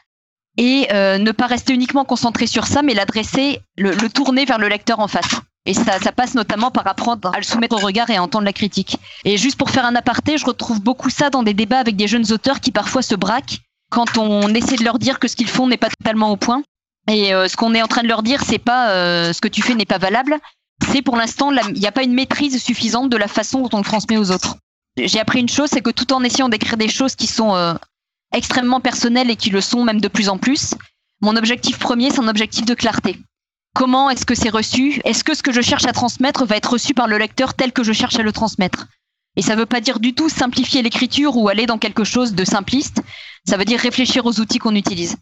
et 0.57 0.88
euh, 0.94 1.18
ne 1.18 1.31
pas 1.31 1.47
rester 1.47 1.74
uniquement 1.74 2.06
concentré 2.06 2.47
sur 2.47 2.65
ça, 2.65 2.81
mais 2.81 2.94
l'adresser, 2.94 3.62
le, 3.77 3.95
tourner 4.07 4.45
vers 4.45 4.57
le 4.57 4.68
lecteur 4.68 5.00
en 5.00 5.07
face. 5.07 5.42
Et 5.66 5.74
ça, 5.74 6.00
ça 6.00 6.12
passe 6.12 6.36
notamment 6.36 6.70
par 6.72 6.86
apprendre 6.88 7.32
à 7.34 7.38
le 7.38 7.44
soumettre 7.44 7.76
au 7.76 7.80
regard 7.80 8.10
et 8.10 8.18
à 8.18 8.24
entendre 8.24 8.46
la 8.46 8.54
critique. 8.54 8.98
Et 9.24 9.38
juste 9.38 9.58
pour 9.58 9.72
faire 9.72 9.86
un 9.86 9.96
aparté, 9.96 10.38
je 10.38 10.46
retrouve 10.46 10.82
beaucoup 10.82 11.10
ça 11.10 11.30
dans 11.30 11.44
des 11.44 11.54
débats 11.54 11.80
avec 11.80 11.96
des 11.96 12.08
jeunes 12.08 12.32
auteurs 12.32 12.60
qui 12.60 12.72
parfois 12.72 13.02
se 13.02 13.16
braquent 13.16 13.60
quand 13.90 14.18
on 14.18 14.54
essaie 14.54 14.76
de 14.76 14.84
leur 14.84 15.00
dire 15.00 15.20
que 15.20 15.28
ce 15.28 15.36
qu'ils 15.36 15.50
font 15.50 15.68
n'est 15.68 15.78
pas 15.78 15.90
totalement 15.90 16.32
au 16.32 16.38
point. 16.38 16.62
Et 17.10 17.34
euh, 17.34 17.48
ce 17.48 17.56
qu'on 17.56 17.74
est 17.74 17.82
en 17.82 17.88
train 17.88 18.04
de 18.04 18.08
leur 18.08 18.24
dire, 18.24 18.42
c'est 18.44 18.60
pas 18.60 18.92
euh, 18.92 19.34
ce 19.34 19.42
que 19.42 19.48
tu 19.48 19.62
fais 19.62 19.76
n'est 19.76 19.86
pas 19.86 19.98
valable. 19.98 20.38
C'est 20.92 21.02
pour 21.02 21.16
l'instant, 21.16 21.52
il 21.52 21.80
n'y 21.80 21.88
a 21.88 21.92
pas 21.92 22.04
une 22.04 22.14
maîtrise 22.14 22.62
suffisante 22.62 23.10
de 23.10 23.18
la 23.18 23.28
façon 23.28 23.62
dont 23.62 23.70
on 23.74 23.78
le 23.78 23.84
transmet 23.84 24.18
aux 24.18 24.32
autres 24.32 24.58
j'ai 24.98 25.20
appris 25.20 25.40
une 25.40 25.50
chose, 25.50 25.70
c'est 25.72 25.82
que 25.82 25.90
tout 25.90 26.14
en 26.14 26.24
essayant 26.24 26.50
d'écrire 26.50 26.78
des 26.78 26.90
choses 26.90 27.16
qui 27.16 27.28
sont 27.28 27.56
euh, 27.56 27.74
extrêmement 28.34 28.80
personnelles 28.80 29.30
et 29.30 29.36
qui 29.36 29.50
le 29.50 29.62
sont 29.62 29.84
même 29.84 30.02
de 30.02 30.08
plus 30.08 30.30
en 30.30 30.38
plus, 30.38 30.74
mon 31.22 31.36
objectif 31.36 31.80
premier, 31.80 32.12
c'est 32.12 32.20
un 32.20 32.28
objectif 32.28 32.66
de 32.66 32.74
clarté. 32.74 33.18
Comment 33.75 34.10
est-ce 34.10 34.25
que 34.25 34.36
c'est 34.36 34.50
reçu? 34.50 35.01
Est-ce 35.04 35.25
que 35.25 35.33
ce 35.36 35.44
que 35.44 35.51
je 35.51 35.60
cherche 35.60 35.83
à 35.86 35.92
transmettre 35.92 36.45
va 36.45 36.56
être 36.56 36.72
reçu 36.72 36.94
par 36.94 37.10
le 37.10 37.18
lecteur 37.18 37.54
tel 37.54 37.74
que 37.74 37.83
je 37.83 37.92
cherche 37.92 38.16
à 38.16 38.24
le 38.24 38.31
transmettre? 38.31 38.88
Et 39.36 39.42
ça 39.42 39.54
ne 39.54 39.60
veut 39.60 39.66
pas 39.66 39.81
dire 39.81 40.00
du 40.00 40.13
tout 40.16 40.30
simplifier 40.30 40.81
l'écriture 40.81 41.36
ou 41.36 41.50
aller 41.50 41.66
dans 41.66 41.77
quelque 41.77 42.06
chose 42.06 42.36
de 42.36 42.45
simpliste. 42.45 43.01
Ça 43.45 43.57
veut 43.57 43.66
dire 43.66 43.77
réfléchir 43.77 44.25
aux 44.25 44.39
outils 44.39 44.60
qu'on 44.60 44.75
utilise. 44.75 45.18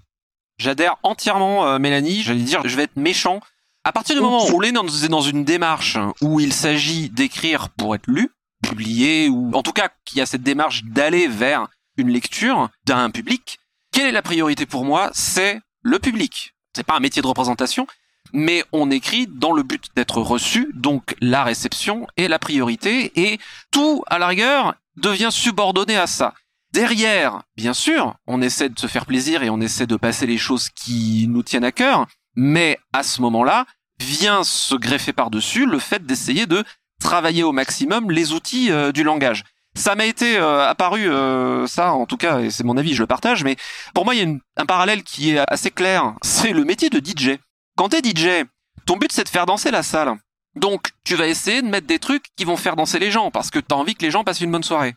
J'adhère 0.59 0.97
entièrement, 1.01 1.65
euh, 1.65 1.79
Mélanie. 1.79 2.21
J'allais 2.21 2.43
dire, 2.43 2.61
je 2.63 2.75
vais 2.75 2.83
être 2.83 2.95
méchant. 2.95 3.39
À 3.83 3.91
partir 3.91 4.15
du 4.15 4.21
moment 4.21 4.45
où 4.45 4.59
on 4.59 4.61
est 4.61 5.09
dans 5.09 5.21
une 5.21 5.43
démarche 5.43 5.97
où 6.21 6.39
il 6.39 6.53
s'agit 6.53 7.09
d'écrire 7.09 7.69
pour 7.69 7.95
être 7.95 8.05
lu, 8.05 8.29
publié 8.61 9.29
ou 9.29 9.49
en 9.55 9.63
tout 9.63 9.73
cas 9.73 9.89
qui 10.05 10.21
a 10.21 10.27
cette 10.27 10.43
démarche 10.43 10.83
d'aller 10.83 11.27
vers 11.27 11.67
une 11.97 12.09
lecture 12.09 12.69
d'un 12.85 13.09
public, 13.09 13.57
quelle 13.91 14.05
est 14.05 14.11
la 14.11 14.21
priorité 14.21 14.67
pour 14.67 14.85
moi? 14.85 15.09
C'est 15.15 15.59
le 15.81 15.97
public. 15.97 16.53
C'est 16.75 16.83
pas 16.83 16.95
un 16.95 16.99
métier 16.99 17.23
de 17.23 17.27
représentation, 17.27 17.87
mais 18.33 18.63
on 18.71 18.91
écrit 18.91 19.27
dans 19.27 19.53
le 19.53 19.63
but 19.63 19.85
d'être 19.95 20.19
reçu, 20.21 20.71
donc 20.73 21.15
la 21.21 21.43
réception 21.43 22.07
est 22.17 22.27
la 22.27 22.39
priorité 22.39 23.11
et 23.15 23.39
tout 23.71 24.03
à 24.07 24.17
la 24.17 24.27
rigueur 24.27 24.75
devient 24.97 25.29
subordonné 25.31 25.95
à 25.95 26.07
ça. 26.07 26.33
Derrière, 26.73 27.43
bien 27.55 27.73
sûr, 27.73 28.15
on 28.25 28.41
essaie 28.41 28.69
de 28.69 28.79
se 28.79 28.87
faire 28.87 29.05
plaisir 29.05 29.43
et 29.43 29.51
on 29.51 29.61
essaie 29.61 29.85
de 29.85 29.95
passer 29.95 30.25
les 30.25 30.39
choses 30.39 30.69
qui 30.69 31.27
nous 31.29 31.43
tiennent 31.43 31.63
à 31.63 31.71
cœur, 31.71 32.07
mais 32.35 32.79
à 32.91 33.03
ce 33.03 33.21
moment-là, 33.21 33.65
vient 33.99 34.43
se 34.43 34.73
greffer 34.73 35.13
par-dessus 35.13 35.67
le 35.67 35.77
fait 35.77 36.03
d'essayer 36.05 36.47
de 36.47 36.63
travailler 36.99 37.43
au 37.43 37.51
maximum 37.51 38.09
les 38.09 38.31
outils 38.33 38.71
euh, 38.71 38.91
du 38.91 39.03
langage. 39.03 39.43
Ça 39.75 39.95
m'a 39.95 40.05
été 40.05 40.37
euh, 40.37 40.67
apparu, 40.67 41.09
euh, 41.09 41.65
ça 41.67 41.93
en 41.93 42.05
tout 42.05 42.17
cas, 42.17 42.39
et 42.39 42.49
c'est 42.51 42.63
mon 42.63 42.77
avis, 42.77 42.93
je 42.93 43.01
le 43.01 43.07
partage, 43.07 43.43
mais 43.43 43.55
pour 43.93 44.05
moi 44.05 44.15
il 44.15 44.21
y 44.21 44.31
a 44.31 44.37
un 44.57 44.65
parallèle 44.65 45.03
qui 45.03 45.31
est 45.31 45.43
assez 45.47 45.71
clair, 45.71 46.13
c'est 46.21 46.53
le 46.53 46.63
métier 46.63 46.89
de 46.89 46.99
DJ. 46.99 47.39
Quand 47.75 47.89
t'es 47.89 48.01
DJ, 48.03 48.45
ton 48.85 48.97
but 48.97 49.11
c'est 49.11 49.23
de 49.23 49.29
faire 49.29 49.45
danser 49.45 49.71
la 49.71 49.83
salle. 49.83 50.15
Donc 50.55 50.91
tu 51.03 51.15
vas 51.15 51.27
essayer 51.27 51.61
de 51.61 51.67
mettre 51.67 51.87
des 51.87 51.99
trucs 51.99 52.25
qui 52.35 52.45
vont 52.45 52.57
faire 52.57 52.75
danser 52.75 52.99
les 52.99 53.09
gens, 53.09 53.31
parce 53.31 53.49
que 53.49 53.59
t'as 53.59 53.75
envie 53.75 53.95
que 53.95 54.03
les 54.03 54.11
gens 54.11 54.23
passent 54.23 54.41
une 54.41 54.51
bonne 54.51 54.63
soirée. 54.63 54.93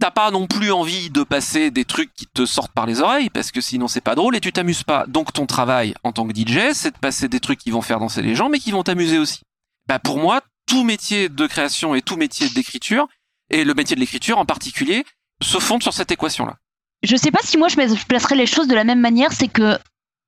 T'as 0.00 0.10
pas 0.10 0.30
non 0.30 0.46
plus 0.46 0.72
envie 0.72 1.10
de 1.10 1.22
passer 1.22 1.70
des 1.70 1.84
trucs 1.84 2.12
qui 2.14 2.26
te 2.26 2.46
sortent 2.46 2.72
par 2.72 2.86
les 2.86 3.00
oreilles, 3.00 3.30
parce 3.30 3.52
que 3.52 3.60
sinon 3.60 3.86
c'est 3.86 4.00
pas 4.00 4.14
drôle 4.14 4.34
et 4.34 4.40
tu 4.40 4.52
t'amuses 4.52 4.82
pas. 4.82 5.06
Donc 5.06 5.32
ton 5.32 5.46
travail 5.46 5.94
en 6.02 6.12
tant 6.12 6.26
que 6.26 6.34
DJ, 6.34 6.72
c'est 6.72 6.92
de 6.92 6.98
passer 6.98 7.28
des 7.28 7.40
trucs 7.40 7.58
qui 7.58 7.70
vont 7.70 7.82
faire 7.82 8.00
danser 8.00 8.22
les 8.22 8.34
gens, 8.34 8.48
mais 8.48 8.58
qui 8.58 8.72
vont 8.72 8.82
t'amuser 8.82 9.18
aussi. 9.18 9.42
Bah 9.86 9.98
pour 9.98 10.18
moi, 10.18 10.40
tout 10.66 10.82
métier 10.82 11.28
de 11.28 11.46
création 11.46 11.94
et 11.94 12.00
tout 12.00 12.16
métier 12.16 12.48
d'écriture, 12.48 13.06
et 13.50 13.64
le 13.64 13.74
métier 13.74 13.94
de 13.94 14.00
l'écriture 14.00 14.38
en 14.38 14.46
particulier, 14.46 15.04
se 15.42 15.58
fondent 15.58 15.82
sur 15.82 15.92
cette 15.92 16.10
équation-là. 16.10 16.56
Je 17.02 17.16
sais 17.16 17.30
pas 17.30 17.40
si 17.42 17.58
moi 17.58 17.68
je 17.68 18.04
placerais 18.06 18.34
les 18.34 18.46
choses 18.46 18.66
de 18.66 18.74
la 18.74 18.84
même 18.84 19.00
manière, 19.00 19.32
c'est 19.32 19.48
que 19.48 19.78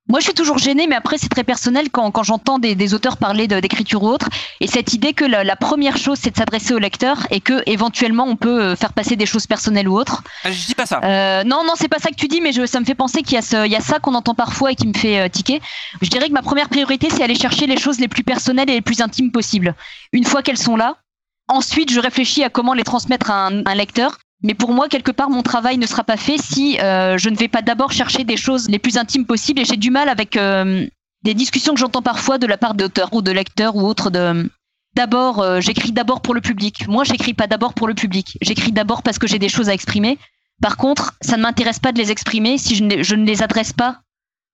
moi, 0.09 0.19
je 0.19 0.25
suis 0.25 0.33
toujours 0.33 0.57
gênée, 0.57 0.87
mais 0.87 0.95
après, 0.95 1.17
c'est 1.17 1.27
très 1.27 1.43
personnel 1.43 1.89
quand, 1.91 2.11
quand 2.11 2.23
j'entends 2.23 2.59
des, 2.59 2.75
des, 2.75 2.93
auteurs 2.93 3.17
parler 3.17 3.47
d'écriture 3.47 4.03
ou 4.03 4.07
autre. 4.07 4.29
Et 4.61 4.67
cette 4.67 4.93
idée 4.93 5.13
que 5.13 5.25
la, 5.25 5.43
la 5.43 5.55
première 5.57 5.97
chose, 5.97 6.17
c'est 6.21 6.31
de 6.31 6.37
s'adresser 6.37 6.73
au 6.73 6.79
lecteur 6.79 7.27
et 7.29 7.41
que 7.41 7.61
éventuellement, 7.65 8.25
on 8.25 8.37
peut 8.37 8.61
euh, 8.61 8.75
faire 8.75 8.93
passer 8.93 9.17
des 9.17 9.25
choses 9.25 9.47
personnelles 9.47 9.89
ou 9.89 9.97
autres. 9.97 10.23
Ah, 10.45 10.51
je 10.51 10.65
dis 10.65 10.75
pas 10.75 10.85
ça. 10.85 11.01
Euh, 11.03 11.43
non, 11.43 11.63
non, 11.65 11.73
c'est 11.75 11.89
pas 11.89 11.99
ça 11.99 12.09
que 12.09 12.15
tu 12.15 12.27
dis, 12.27 12.39
mais 12.39 12.53
je, 12.53 12.65
ça 12.65 12.79
me 12.79 12.85
fait 12.85 12.95
penser 12.95 13.21
qu'il 13.21 13.33
y 13.33 13.37
a, 13.37 13.41
ce, 13.41 13.65
il 13.65 13.71
y 13.71 13.75
a 13.75 13.81
ça 13.81 13.99
qu'on 13.99 14.15
entend 14.15 14.33
parfois 14.33 14.71
et 14.71 14.75
qui 14.75 14.87
me 14.87 14.93
fait 14.93 15.19
euh, 15.19 15.29
tiquer. 15.29 15.61
Je 16.01 16.09
dirais 16.09 16.29
que 16.29 16.33
ma 16.33 16.41
première 16.41 16.69
priorité, 16.69 17.09
c'est 17.09 17.23
aller 17.23 17.35
chercher 17.35 17.67
les 17.67 17.77
choses 17.77 17.99
les 17.99 18.07
plus 18.07 18.23
personnelles 18.23 18.69
et 18.69 18.73
les 18.73 18.81
plus 18.81 19.01
intimes 19.01 19.31
possibles. 19.31 19.75
Une 20.13 20.23
fois 20.23 20.41
qu'elles 20.41 20.57
sont 20.57 20.77
là, 20.77 20.95
ensuite, 21.49 21.91
je 21.91 21.99
réfléchis 21.99 22.45
à 22.45 22.49
comment 22.49 22.73
les 22.73 22.83
transmettre 22.83 23.29
à 23.29 23.47
un, 23.47 23.65
un 23.65 23.75
lecteur. 23.75 24.17
Mais 24.43 24.53
pour 24.53 24.71
moi, 24.71 24.87
quelque 24.87 25.11
part, 25.11 25.29
mon 25.29 25.41
travail 25.41 25.77
ne 25.77 25.85
sera 25.85 26.03
pas 26.03 26.17
fait 26.17 26.37
si 26.37 26.79
euh, 26.79 27.17
je 27.17 27.29
ne 27.29 27.35
vais 27.35 27.47
pas 27.47 27.61
d'abord 27.61 27.91
chercher 27.91 28.23
des 28.23 28.37
choses 28.37 28.69
les 28.69 28.79
plus 28.79 28.97
intimes 28.97 29.25
possibles. 29.25 29.61
Et 29.61 29.65
j'ai 29.65 29.77
du 29.77 29.89
mal 29.89 30.09
avec 30.09 30.37
euh, 30.37 30.85
des 31.23 31.33
discussions 31.33 31.73
que 31.73 31.79
j'entends 31.79 32.03
parfois 32.03 32.37
de 32.37 32.45
la 32.45 32.57
part 32.57 32.75
d'auteurs 32.75 33.13
ou 33.13 33.21
de 33.21 33.31
lecteurs 33.31 33.75
ou 33.75 33.81
autres 33.81 34.09
de. 34.09 34.49
D'abord, 34.95 35.41
euh, 35.41 35.59
j'écris 35.59 35.91
d'abord 35.91 36.21
pour 36.21 36.33
le 36.33 36.41
public. 36.41 36.87
Moi, 36.87 37.03
j'écris 37.03 37.33
pas 37.33 37.47
d'abord 37.47 37.73
pour 37.73 37.87
le 37.87 37.93
public. 37.93 38.37
J'écris 38.41 38.71
d'abord 38.71 39.03
parce 39.03 39.19
que 39.19 39.27
j'ai 39.27 39.39
des 39.39 39.49
choses 39.49 39.69
à 39.69 39.73
exprimer. 39.73 40.17
Par 40.61 40.77
contre, 40.77 41.15
ça 41.21 41.37
ne 41.37 41.43
m'intéresse 41.43 41.79
pas 41.79 41.91
de 41.91 41.99
les 41.99 42.11
exprimer 42.11 42.57
si 42.57 42.75
je 42.75 42.83
ne, 42.83 43.03
je 43.03 43.15
ne 43.15 43.25
les 43.25 43.43
adresse 43.43 43.73
pas 43.73 44.01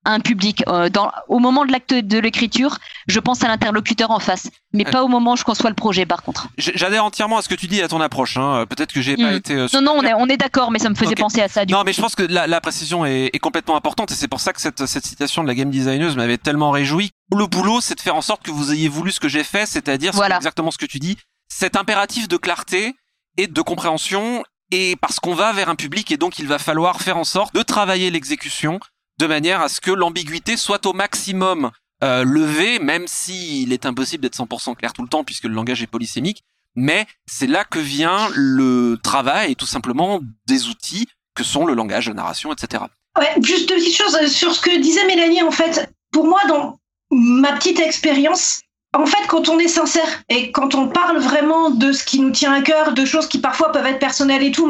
un 0.05 0.19
public. 0.19 0.63
Euh, 0.67 0.89
dans, 0.89 1.11
au 1.27 1.39
moment 1.39 1.65
de 1.65 1.71
l'acte 1.71 1.93
de 1.93 2.19
l'écriture, 2.19 2.77
je 3.07 3.19
pense 3.19 3.43
à 3.43 3.47
l'interlocuteur 3.47 4.11
en 4.11 4.19
face, 4.19 4.49
mais 4.73 4.83
pas 4.83 5.03
au 5.03 5.07
moment 5.07 5.33
où 5.33 5.37
je 5.37 5.43
conçois 5.43 5.69
le 5.69 5.75
projet, 5.75 6.05
par 6.05 6.23
contre. 6.23 6.47
J'adhère 6.57 7.05
entièrement 7.05 7.37
à 7.37 7.41
ce 7.41 7.49
que 7.49 7.55
tu 7.55 7.67
dis, 7.67 7.81
à 7.81 7.87
ton 7.87 8.01
approche. 8.01 8.37
Hein. 8.37 8.65
Peut-être 8.69 8.91
que 8.93 9.01
j'ai 9.01 9.15
pas 9.17 9.31
Mm. 9.31 9.35
été. 9.35 9.53
euh, 9.55 9.67
Non, 9.73 9.81
non, 9.81 9.93
on 9.97 10.03
est, 10.03 10.13
on 10.13 10.27
est 10.27 10.37
d'accord, 10.37 10.71
mais 10.71 10.79
ça 10.79 10.89
me 10.89 10.95
faisait 10.95 11.15
penser 11.15 11.41
à 11.41 11.47
ça. 11.47 11.65
Du 11.65 11.73
non, 11.73 11.79
coup. 11.79 11.85
mais 11.85 11.93
je 11.93 12.01
pense 12.01 12.15
que 12.15 12.23
la, 12.23 12.47
la 12.47 12.61
précision 12.61 13.05
est, 13.05 13.29
est 13.33 13.39
complètement 13.39 13.75
importante 13.75 14.11
et 14.11 14.15
c'est 14.15 14.27
pour 14.27 14.39
ça 14.39 14.53
que 14.53 14.61
cette, 14.61 14.85
cette 14.85 15.05
citation 15.05 15.41
de 15.43 15.47
la 15.47 15.55
game 15.55 15.69
designeuse 15.69 16.15
m'avait 16.15 16.37
tellement 16.37 16.71
réjoui. 16.71 17.11
Le 17.35 17.45
boulot, 17.47 17.79
c'est 17.81 17.95
de 17.95 18.01
faire 18.01 18.15
en 18.15 18.21
sorte 18.21 18.43
que 18.43 18.51
vous 18.51 18.71
ayez 18.73 18.89
voulu 18.89 19.11
ce 19.11 19.19
que 19.19 19.27
j'ai 19.29 19.43
fait, 19.43 19.65
c'est-à-dire 19.65 20.11
ce- 20.11 20.17
Voilà. 20.17 20.37
exactement 20.37 20.71
ce 20.71 20.77
que 20.77 20.85
tu 20.85 20.99
dis. 20.99 21.17
Cet 21.49 21.75
impératif 21.77 22.27
de 22.27 22.37
clarté 22.37 22.93
et 23.37 23.47
de 23.47 23.61
compréhension 23.61 24.43
et 24.71 24.95
parce 25.01 25.19
qu'on 25.19 25.35
va 25.35 25.53
vers 25.53 25.69
un 25.69 25.75
public 25.75 26.11
et 26.11 26.17
donc 26.17 26.39
il 26.39 26.47
va 26.47 26.57
falloir 26.59 26.99
faire 27.01 27.17
en 27.17 27.23
sorte 27.23 27.53
de 27.53 27.61
travailler 27.61 28.09
l'exécution 28.11 28.79
de 29.19 29.27
manière 29.27 29.61
à 29.61 29.69
ce 29.69 29.81
que 29.81 29.91
l'ambiguïté 29.91 30.57
soit 30.57 30.85
au 30.85 30.93
maximum 30.93 31.71
euh, 32.03 32.23
levée, 32.23 32.79
même 32.79 33.07
s'il 33.07 33.71
est 33.71 33.85
impossible 33.85 34.23
d'être 34.23 34.37
100% 34.37 34.75
clair 34.75 34.93
tout 34.93 35.03
le 35.03 35.07
temps 35.07 35.23
puisque 35.23 35.45
le 35.45 35.53
langage 35.53 35.81
est 35.81 35.87
polysémique. 35.87 36.43
Mais 36.75 37.05
c'est 37.25 37.47
là 37.47 37.63
que 37.63 37.79
vient 37.79 38.29
le 38.33 38.97
travail 39.01 39.55
tout 39.55 39.65
simplement 39.65 40.19
des 40.47 40.67
outils 40.67 41.07
que 41.35 41.43
sont 41.43 41.65
le 41.65 41.73
langage, 41.73 42.07
la 42.07 42.15
narration, 42.15 42.51
etc. 42.51 42.83
Ouais, 43.17 43.31
juste 43.41 43.69
deux 43.69 43.75
petites 43.75 43.95
choses 43.95 44.27
sur 44.27 44.53
ce 44.53 44.61
que 44.61 44.81
disait 44.81 45.05
Mélanie. 45.05 45.43
En 45.43 45.51
fait, 45.51 45.89
pour 46.11 46.25
moi, 46.25 46.39
dans 46.47 46.79
ma 47.11 47.53
petite 47.53 47.79
expérience, 47.79 48.61
en 48.93 49.05
fait, 49.05 49.27
quand 49.27 49.49
on 49.49 49.59
est 49.59 49.67
sincère 49.67 50.23
et 50.29 50.51
quand 50.51 50.75
on 50.75 50.87
parle 50.87 51.17
vraiment 51.17 51.69
de 51.69 51.91
ce 51.91 52.03
qui 52.03 52.19
nous 52.19 52.31
tient 52.31 52.53
à 52.53 52.61
cœur, 52.61 52.93
de 52.93 53.05
choses 53.05 53.27
qui 53.27 53.39
parfois 53.39 53.71
peuvent 53.71 53.85
être 53.85 53.99
personnelles 53.99 54.43
et 54.43 54.51
tout, 54.51 54.69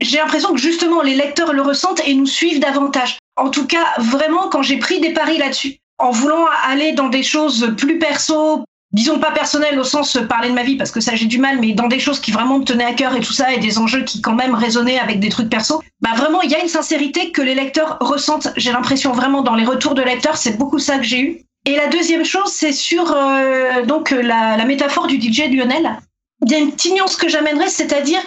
j'ai 0.00 0.18
l'impression 0.18 0.54
que 0.54 0.60
justement 0.60 1.02
les 1.02 1.14
lecteurs 1.14 1.52
le 1.52 1.62
ressentent 1.62 2.06
et 2.06 2.14
nous 2.14 2.26
suivent 2.26 2.60
davantage. 2.60 3.18
En 3.38 3.50
tout 3.50 3.66
cas, 3.66 3.86
vraiment, 3.98 4.48
quand 4.48 4.62
j'ai 4.62 4.78
pris 4.78 5.00
des 5.00 5.12
paris 5.12 5.38
là-dessus, 5.38 5.76
en 5.98 6.10
voulant 6.10 6.46
aller 6.68 6.92
dans 6.92 7.08
des 7.08 7.22
choses 7.22 7.72
plus 7.76 7.98
perso, 7.98 8.64
disons 8.92 9.18
pas 9.18 9.30
personnelles 9.30 9.78
au 9.78 9.84
sens 9.84 10.18
parler 10.28 10.48
de 10.48 10.54
ma 10.54 10.62
vie 10.62 10.76
parce 10.76 10.90
que 10.90 11.00
ça 11.00 11.14
j'ai 11.14 11.26
du 11.26 11.38
mal, 11.38 11.60
mais 11.60 11.72
dans 11.72 11.88
des 11.88 12.00
choses 12.00 12.20
qui 12.20 12.32
vraiment 12.32 12.58
me 12.58 12.64
tenaient 12.64 12.84
à 12.84 12.94
cœur 12.94 13.14
et 13.14 13.20
tout 13.20 13.32
ça 13.32 13.52
et 13.52 13.58
des 13.58 13.78
enjeux 13.78 14.02
qui 14.02 14.20
quand 14.20 14.34
même 14.34 14.54
résonnaient 14.54 14.98
avec 14.98 15.20
des 15.20 15.28
trucs 15.28 15.50
perso, 15.50 15.82
bah 16.00 16.14
vraiment 16.16 16.42
il 16.42 16.50
y 16.50 16.54
a 16.54 16.60
une 16.60 16.68
sincérité 16.68 17.30
que 17.32 17.42
les 17.42 17.54
lecteurs 17.54 17.98
ressentent. 18.00 18.48
J'ai 18.56 18.72
l'impression 18.72 19.12
vraiment 19.12 19.42
dans 19.42 19.54
les 19.54 19.64
retours 19.64 19.94
de 19.94 20.02
lecteurs, 20.02 20.36
c'est 20.36 20.56
beaucoup 20.56 20.78
ça 20.78 20.98
que 20.98 21.04
j'ai 21.04 21.20
eu. 21.20 21.42
Et 21.64 21.76
la 21.76 21.88
deuxième 21.88 22.24
chose, 22.24 22.50
c'est 22.50 22.72
sur 22.72 23.12
euh, 23.14 23.84
donc 23.84 24.10
la, 24.10 24.56
la, 24.56 24.64
métaphore 24.64 25.06
du 25.06 25.20
DJ 25.20 25.50
Lionel. 25.50 25.98
Il 26.46 26.52
y 26.52 26.54
a 26.54 26.58
une 26.58 26.72
petite 26.72 26.94
nuance 26.94 27.16
que 27.16 27.28
j'amènerais, 27.28 27.68
c'est-à-dire 27.68 28.20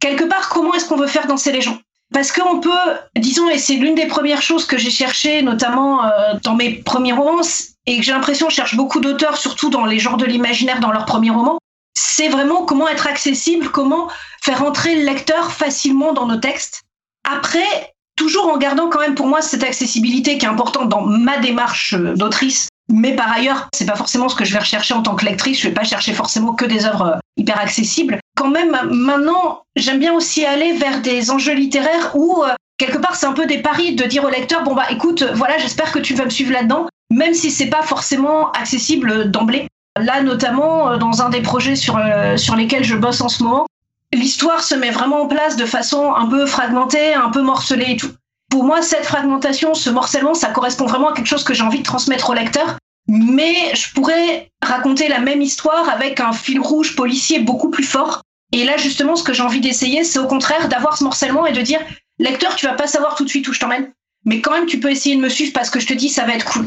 quelque 0.00 0.24
part 0.24 0.48
comment 0.48 0.74
est-ce 0.74 0.86
qu'on 0.86 0.96
veut 0.96 1.06
faire 1.06 1.26
danser 1.26 1.52
les 1.52 1.60
gens? 1.60 1.78
Parce 2.12 2.32
qu'on 2.32 2.60
peut, 2.60 2.70
disons, 3.16 3.48
et 3.50 3.58
c'est 3.58 3.74
l'une 3.74 3.94
des 3.94 4.06
premières 4.06 4.40
choses 4.40 4.64
que 4.64 4.78
j'ai 4.78 4.90
cherché, 4.90 5.42
notamment 5.42 6.04
euh, 6.04 6.34
dans 6.42 6.54
mes 6.54 6.70
premiers 6.70 7.12
romans, 7.12 7.42
et 7.86 7.98
que 7.98 8.02
j'ai 8.02 8.12
l'impression 8.12 8.48
cherche 8.48 8.76
beaucoup 8.76 9.00
d'auteurs, 9.00 9.36
surtout 9.36 9.70
dans 9.70 9.84
les 9.84 9.98
genres 9.98 10.16
de 10.16 10.24
l'imaginaire, 10.24 10.80
dans 10.80 10.90
leurs 10.90 11.04
premiers 11.04 11.30
romans, 11.30 11.58
c'est 11.94 12.28
vraiment 12.28 12.64
comment 12.64 12.88
être 12.88 13.06
accessible, 13.06 13.70
comment 13.70 14.08
faire 14.42 14.62
entrer 14.62 14.94
le 14.96 15.04
lecteur 15.04 15.52
facilement 15.52 16.12
dans 16.12 16.26
nos 16.26 16.36
textes. 16.36 16.82
Après, 17.24 17.94
toujours 18.16 18.48
en 18.48 18.58
gardant 18.58 18.88
quand 18.88 19.00
même 19.00 19.14
pour 19.14 19.26
moi 19.26 19.42
cette 19.42 19.62
accessibilité 19.62 20.38
qui 20.38 20.46
est 20.46 20.48
importante 20.48 20.88
dans 20.88 21.02
ma 21.02 21.38
démarche 21.38 21.94
euh, 21.94 22.14
d'autrice, 22.14 22.68
mais 22.88 23.14
par 23.14 23.30
ailleurs, 23.30 23.68
c'est 23.74 23.86
pas 23.86 23.96
forcément 23.96 24.28
ce 24.28 24.34
que 24.34 24.44
je 24.44 24.52
vais 24.52 24.58
rechercher 24.58 24.94
en 24.94 25.02
tant 25.02 25.14
que 25.14 25.24
lectrice. 25.24 25.60
Je 25.60 25.68
vais 25.68 25.74
pas 25.74 25.84
chercher 25.84 26.12
forcément 26.14 26.54
que 26.54 26.64
des 26.64 26.86
œuvres 26.86 27.02
euh, 27.02 27.18
hyper 27.36 27.58
accessibles. 27.58 28.18
Quand 28.38 28.50
même, 28.50 28.70
maintenant, 28.88 29.62
j'aime 29.74 29.98
bien 29.98 30.14
aussi 30.14 30.46
aller 30.46 30.72
vers 30.74 31.00
des 31.00 31.32
enjeux 31.32 31.54
littéraires 31.54 32.12
où 32.14 32.44
euh, 32.44 32.54
quelque 32.78 32.98
part 32.98 33.16
c'est 33.16 33.26
un 33.26 33.32
peu 33.32 33.46
des 33.46 33.58
paris 33.58 33.96
de 33.96 34.04
dire 34.04 34.22
au 34.22 34.28
lecteur 34.28 34.62
bon 34.62 34.76
bah 34.76 34.86
écoute, 34.90 35.24
voilà, 35.34 35.58
j'espère 35.58 35.90
que 35.90 35.98
tu 35.98 36.14
vas 36.14 36.24
me 36.24 36.30
suivre 36.30 36.52
là-dedans, 36.52 36.86
même 37.10 37.34
si 37.34 37.50
c'est 37.50 37.66
pas 37.66 37.82
forcément 37.82 38.52
accessible 38.52 39.32
d'emblée. 39.32 39.66
Là, 40.00 40.22
notamment 40.22 40.92
euh, 40.92 40.96
dans 40.98 41.20
un 41.20 41.30
des 41.30 41.42
projets 41.42 41.74
sur 41.74 41.98
sur 42.36 42.54
lesquels 42.54 42.84
je 42.84 42.94
bosse 42.94 43.20
en 43.20 43.28
ce 43.28 43.42
moment, 43.42 43.66
l'histoire 44.12 44.62
se 44.62 44.76
met 44.76 44.90
vraiment 44.90 45.22
en 45.22 45.26
place 45.26 45.56
de 45.56 45.66
façon 45.66 46.14
un 46.14 46.28
peu 46.28 46.46
fragmentée, 46.46 47.14
un 47.14 47.30
peu 47.30 47.42
morcelée 47.42 47.92
et 47.92 47.96
tout 47.96 48.12
pour 48.50 48.64
moi, 48.64 48.80
cette 48.80 49.04
fragmentation, 49.04 49.74
ce 49.74 49.90
morcellement, 49.90 50.32
ça 50.32 50.48
correspond 50.48 50.86
vraiment 50.86 51.10
à 51.10 51.12
quelque 51.12 51.26
chose 51.26 51.44
que 51.44 51.52
j'ai 51.52 51.62
envie 51.62 51.80
de 51.80 51.84
transmettre 51.84 52.30
au 52.30 52.34
lecteur. 52.34 52.78
Mais 53.08 53.74
je 53.74 53.92
pourrais 53.92 54.50
raconter 54.62 55.08
la 55.08 55.18
même 55.18 55.40
histoire 55.40 55.88
avec 55.88 56.20
un 56.20 56.32
fil 56.32 56.60
rouge 56.60 56.94
policier 56.94 57.40
beaucoup 57.40 57.70
plus 57.70 57.84
fort. 57.84 58.22
Et 58.52 58.64
là, 58.64 58.76
justement, 58.76 59.16
ce 59.16 59.22
que 59.22 59.32
j'ai 59.32 59.42
envie 59.42 59.60
d'essayer, 59.60 60.04
c'est 60.04 60.18
au 60.18 60.26
contraire 60.26 60.68
d'avoir 60.68 60.96
ce 60.96 61.04
morcellement 61.04 61.46
et 61.46 61.52
de 61.52 61.60
dire, 61.60 61.80
lecteur, 62.18 62.56
tu 62.56 62.66
vas 62.66 62.74
pas 62.74 62.86
savoir 62.86 63.14
tout 63.14 63.24
de 63.24 63.28
suite 63.28 63.46
où 63.48 63.52
je 63.52 63.60
t'emmène. 63.60 63.92
Mais 64.24 64.40
quand 64.40 64.52
même, 64.52 64.66
tu 64.66 64.80
peux 64.80 64.90
essayer 64.90 65.16
de 65.16 65.20
me 65.20 65.28
suivre 65.28 65.52
parce 65.52 65.70
que 65.70 65.80
je 65.80 65.86
te 65.86 65.94
dis, 65.94 66.08
ça 66.08 66.24
va 66.24 66.34
être 66.34 66.46
cool. 66.46 66.66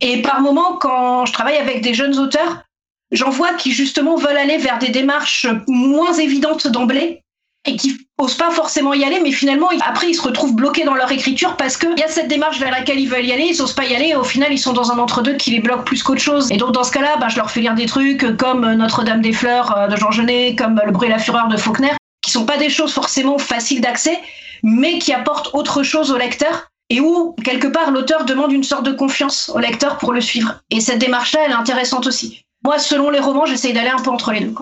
Et 0.00 0.20
par 0.20 0.40
moments, 0.40 0.76
quand 0.76 1.26
je 1.26 1.32
travaille 1.32 1.56
avec 1.56 1.80
des 1.80 1.94
jeunes 1.94 2.18
auteurs, 2.18 2.64
j'en 3.12 3.30
vois 3.30 3.54
qui 3.54 3.72
justement 3.72 4.16
veulent 4.16 4.36
aller 4.36 4.58
vers 4.58 4.78
des 4.78 4.88
démarches 4.88 5.46
moins 5.68 6.12
évidentes 6.14 6.66
d'emblée 6.66 7.21
et 7.64 7.76
qui 7.76 7.96
osent 8.18 8.34
pas 8.34 8.50
forcément 8.50 8.92
y 8.94 9.04
aller, 9.04 9.20
mais 9.20 9.32
finalement, 9.32 9.68
après, 9.86 10.08
ils 10.10 10.14
se 10.14 10.22
retrouvent 10.22 10.54
bloqués 10.54 10.84
dans 10.84 10.94
leur 10.94 11.10
écriture 11.12 11.56
parce 11.56 11.76
qu'il 11.76 11.96
y 11.96 12.02
a 12.02 12.08
cette 12.08 12.28
démarche 12.28 12.58
vers 12.58 12.70
laquelle 12.70 12.98
ils 12.98 13.08
veulent 13.08 13.24
y 13.24 13.32
aller, 13.32 13.44
ils 13.44 13.62
osent 13.62 13.74
pas 13.74 13.84
y 13.84 13.94
aller, 13.94 14.08
et 14.08 14.16
au 14.16 14.24
final, 14.24 14.52
ils 14.52 14.58
sont 14.58 14.72
dans 14.72 14.90
un 14.90 14.98
entre-deux 14.98 15.34
qui 15.34 15.50
les 15.52 15.60
bloque 15.60 15.84
plus 15.84 16.02
qu'autre 16.02 16.20
chose. 16.20 16.50
Et 16.50 16.56
donc, 16.56 16.72
dans 16.72 16.84
ce 16.84 16.92
cas-là, 16.92 17.16
bah, 17.18 17.28
je 17.28 17.36
leur 17.36 17.50
fais 17.50 17.60
lire 17.60 17.74
des 17.74 17.86
trucs 17.86 18.36
comme 18.36 18.72
Notre-Dame 18.74 19.22
des 19.22 19.32
Fleurs 19.32 19.76
euh, 19.76 19.86
de 19.86 19.96
Jean 19.96 20.10
Genet, 20.10 20.56
comme 20.56 20.80
Le 20.84 20.92
bruit 20.92 21.08
et 21.08 21.10
la 21.10 21.18
fureur 21.18 21.48
de 21.48 21.56
Faulkner, 21.56 21.92
qui 22.22 22.30
sont 22.30 22.46
pas 22.46 22.56
des 22.56 22.70
choses 22.70 22.92
forcément 22.92 23.38
faciles 23.38 23.80
d'accès, 23.80 24.18
mais 24.62 24.98
qui 24.98 25.12
apportent 25.12 25.50
autre 25.54 25.82
chose 25.82 26.10
au 26.10 26.16
lecteur 26.16 26.68
et 26.90 27.00
où, 27.00 27.34
quelque 27.44 27.68
part, 27.68 27.90
l'auteur 27.90 28.24
demande 28.24 28.52
une 28.52 28.64
sorte 28.64 28.84
de 28.84 28.92
confiance 28.92 29.50
au 29.54 29.58
lecteur 29.58 29.98
pour 29.98 30.12
le 30.12 30.20
suivre. 30.20 30.60
Et 30.70 30.80
cette 30.80 30.98
démarche-là, 30.98 31.40
elle 31.46 31.52
est 31.52 31.54
intéressante 31.54 32.06
aussi. 32.06 32.44
Moi, 32.64 32.78
selon 32.78 33.10
les 33.10 33.18
romans, 33.18 33.46
j'essaye 33.46 33.72
d'aller 33.72 33.88
un 33.88 34.02
peu 34.02 34.10
entre 34.10 34.32
les 34.32 34.40
deux. 34.40 34.54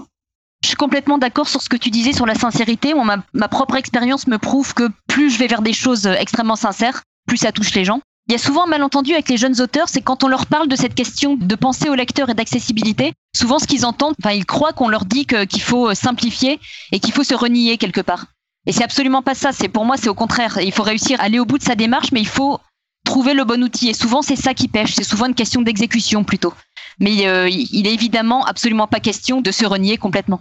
Je 0.63 0.69
suis 0.69 0.77
complètement 0.77 1.19
d'accord 1.19 1.49
sur 1.49 1.63
ce 1.63 1.69
que 1.69 1.77
tu 1.77 1.91
disais 1.91 2.13
sur 2.13 2.27
la 2.27 2.35
sincérité. 2.35 2.95
ma, 3.33 3.49
propre 3.49 3.77
expérience 3.77 4.27
me 4.27 4.39
prouve 4.39 4.75
que 4.75 4.89
plus 5.09 5.31
je 5.31 5.39
vais 5.39 5.47
vers 5.47 5.63
des 5.63 5.73
choses 5.73 6.07
extrêmement 6.07 6.57
sincères, 6.57 7.03
plus 7.27 7.39
ça 7.39 7.53
touche 7.53 7.75
les 7.75 7.85
gens. 7.85 8.01
Il 8.29 8.33
y 8.33 8.37
a 8.37 8.39
souvent 8.39 8.65
un 8.65 8.69
malentendu 8.69 9.13
avec 9.13 9.29
les 9.29 9.37
jeunes 9.37 9.61
auteurs, 9.61 9.89
c'est 9.89 10.03
quand 10.03 10.23
on 10.23 10.29
leur 10.29 10.47
parle 10.47 10.69
de 10.69 10.77
cette 10.77 10.95
question 10.95 11.37
de 11.37 11.55
penser 11.57 11.89
au 11.89 11.95
lecteur 11.95 12.29
et 12.29 12.35
d'accessibilité, 12.35 13.13
souvent 13.35 13.59
ce 13.59 13.67
qu'ils 13.67 13.85
entendent, 13.85 14.15
enfin 14.23 14.35
ils 14.35 14.47
croient 14.47 14.73
qu'on 14.73 14.89
leur 14.89 15.05
dit 15.05 15.27
qu'il 15.27 15.63
faut 15.63 15.95
simplifier 15.95 16.61
et 16.93 17.01
qu'il 17.01 17.13
faut 17.13 17.25
se 17.25 17.35
renier 17.35 17.77
quelque 17.77 18.03
part. 18.03 18.27
Et 18.67 18.73
c'est 18.73 18.85
absolument 18.85 19.23
pas 19.23 19.35
ça. 19.35 19.53
C'est 19.53 19.69
pour 19.69 19.85
moi, 19.85 19.97
c'est 19.97 20.09
au 20.09 20.15
contraire. 20.15 20.59
Il 20.61 20.73
faut 20.73 20.83
réussir 20.83 21.21
à 21.21 21.25
aller 21.25 21.39
au 21.39 21.45
bout 21.45 21.59
de 21.59 21.65
sa 21.65 21.75
démarche, 21.75 22.13
mais 22.13 22.21
il 22.21 22.29
faut 22.29 22.61
trouver 23.05 23.35
le 23.35 23.45
bon 23.45 23.63
outil. 23.63 23.89
Et 23.89 23.95
souvent, 23.95 24.23
c'est 24.23 24.37
ça 24.37 24.55
qui 24.55 24.69
pêche. 24.69 24.95
C'est 24.95 25.05
souvent 25.05 25.27
une 25.27 25.35
question 25.35 25.63
d'exécution 25.63 26.25
plutôt. 26.25 26.53
Mais 26.99 27.27
euh, 27.27 27.49
il 27.49 27.87
est 27.87 27.95
évidemment 27.95 28.45
absolument 28.45 28.87
pas 28.87 29.01
question 29.01 29.41
de 29.41 29.51
se 29.51 29.65
renier 29.65 29.97
complètement. 29.97 30.41